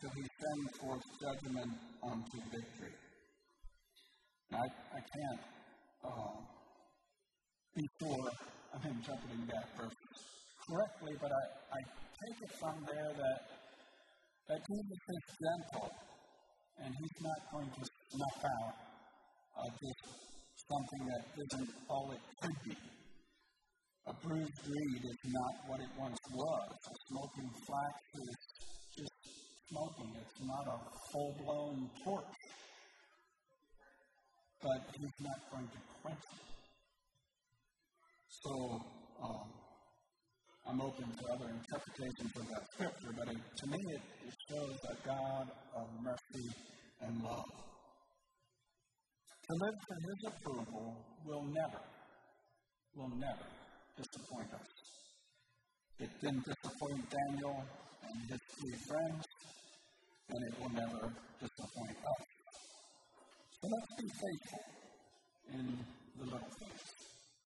till 0.00 0.10
he 0.16 0.22
send 0.22 0.62
forth 0.80 1.02
judgment 1.20 1.72
unto 2.02 2.36
victory. 2.50 2.94
I, 4.52 4.66
I 4.66 5.00
can't, 5.00 5.42
uh, 6.04 6.59
before 7.74 8.30
I'm 8.74 8.84
interpreting 8.90 9.46
that 9.46 9.66
verse 9.78 10.00
correctly, 10.66 11.14
but 11.20 11.30
I, 11.30 11.44
I 11.74 11.80
take 11.86 12.38
it 12.42 12.52
from 12.58 12.76
there 12.86 13.10
that, 13.14 13.40
that 14.48 14.60
Jesus 14.62 15.02
is 15.10 15.24
gentle 15.38 15.90
and 16.82 16.90
he's 16.90 17.18
not 17.22 17.40
going 17.52 17.70
to 17.70 17.82
snuff 17.84 18.40
out 18.44 18.74
uh, 19.58 19.70
just 19.70 20.02
something 20.70 21.02
that 21.10 21.22
isn't 21.36 21.70
all 21.88 22.10
it 22.12 22.22
could 22.42 22.58
be. 22.64 22.76
A 24.06 24.14
bruised 24.26 24.64
reed 24.66 25.02
is 25.04 25.20
not 25.28 25.54
what 25.68 25.80
it 25.80 25.92
once 25.98 26.18
was. 26.32 26.70
A 26.72 26.94
smoking 27.08 27.50
flax 27.66 27.94
is 28.16 28.36
just 28.96 29.18
smoking. 29.68 30.10
It's 30.16 30.40
not 30.42 30.66
a 30.66 30.78
full 31.12 31.34
blown 31.44 31.90
torch. 32.04 32.38
But 34.62 34.80
he's 34.96 35.16
not 35.20 35.40
going 35.52 35.68
to 35.68 35.80
quench 36.02 36.24
it. 36.32 36.49
So, 38.42 38.80
um, 39.22 39.52
I'm 40.66 40.80
open 40.80 41.04
to 41.04 41.24
other 41.32 41.50
interpretations 41.50 42.32
of 42.36 42.48
that 42.48 42.64
scripture, 42.72 43.12
but 43.18 43.28
it, 43.28 43.36
to 43.36 43.66
me 43.66 43.78
it, 43.92 44.00
it 44.28 44.34
shows 44.48 44.78
a 44.88 44.96
God 45.06 45.50
of 45.76 45.86
mercy 46.00 46.48
and 47.02 47.22
love. 47.22 47.44
To 49.44 49.52
live 49.60 49.74
for 49.88 49.96
His 50.08 50.32
approval 50.32 50.96
will 51.26 51.44
never, 51.52 51.82
will 52.96 53.12
never 53.18 53.46
disappoint 53.98 54.54
us. 54.54 54.68
It 55.98 56.10
didn't 56.22 56.44
disappoint 56.44 57.04
Daniel 57.10 57.64
and 58.08 58.30
his 58.30 58.40
three 58.56 58.78
friends, 58.88 59.24
and 60.30 60.44
it 60.48 60.60
will 60.60 60.70
never 60.70 61.12
disappoint 61.40 61.96
us. 61.98 62.24
So 63.60 63.68
let's 63.68 63.94
be 64.00 64.08
faithful 64.08 64.64
in 65.52 65.84
the 66.16 66.24
little 66.24 66.48
things. 66.58 67.09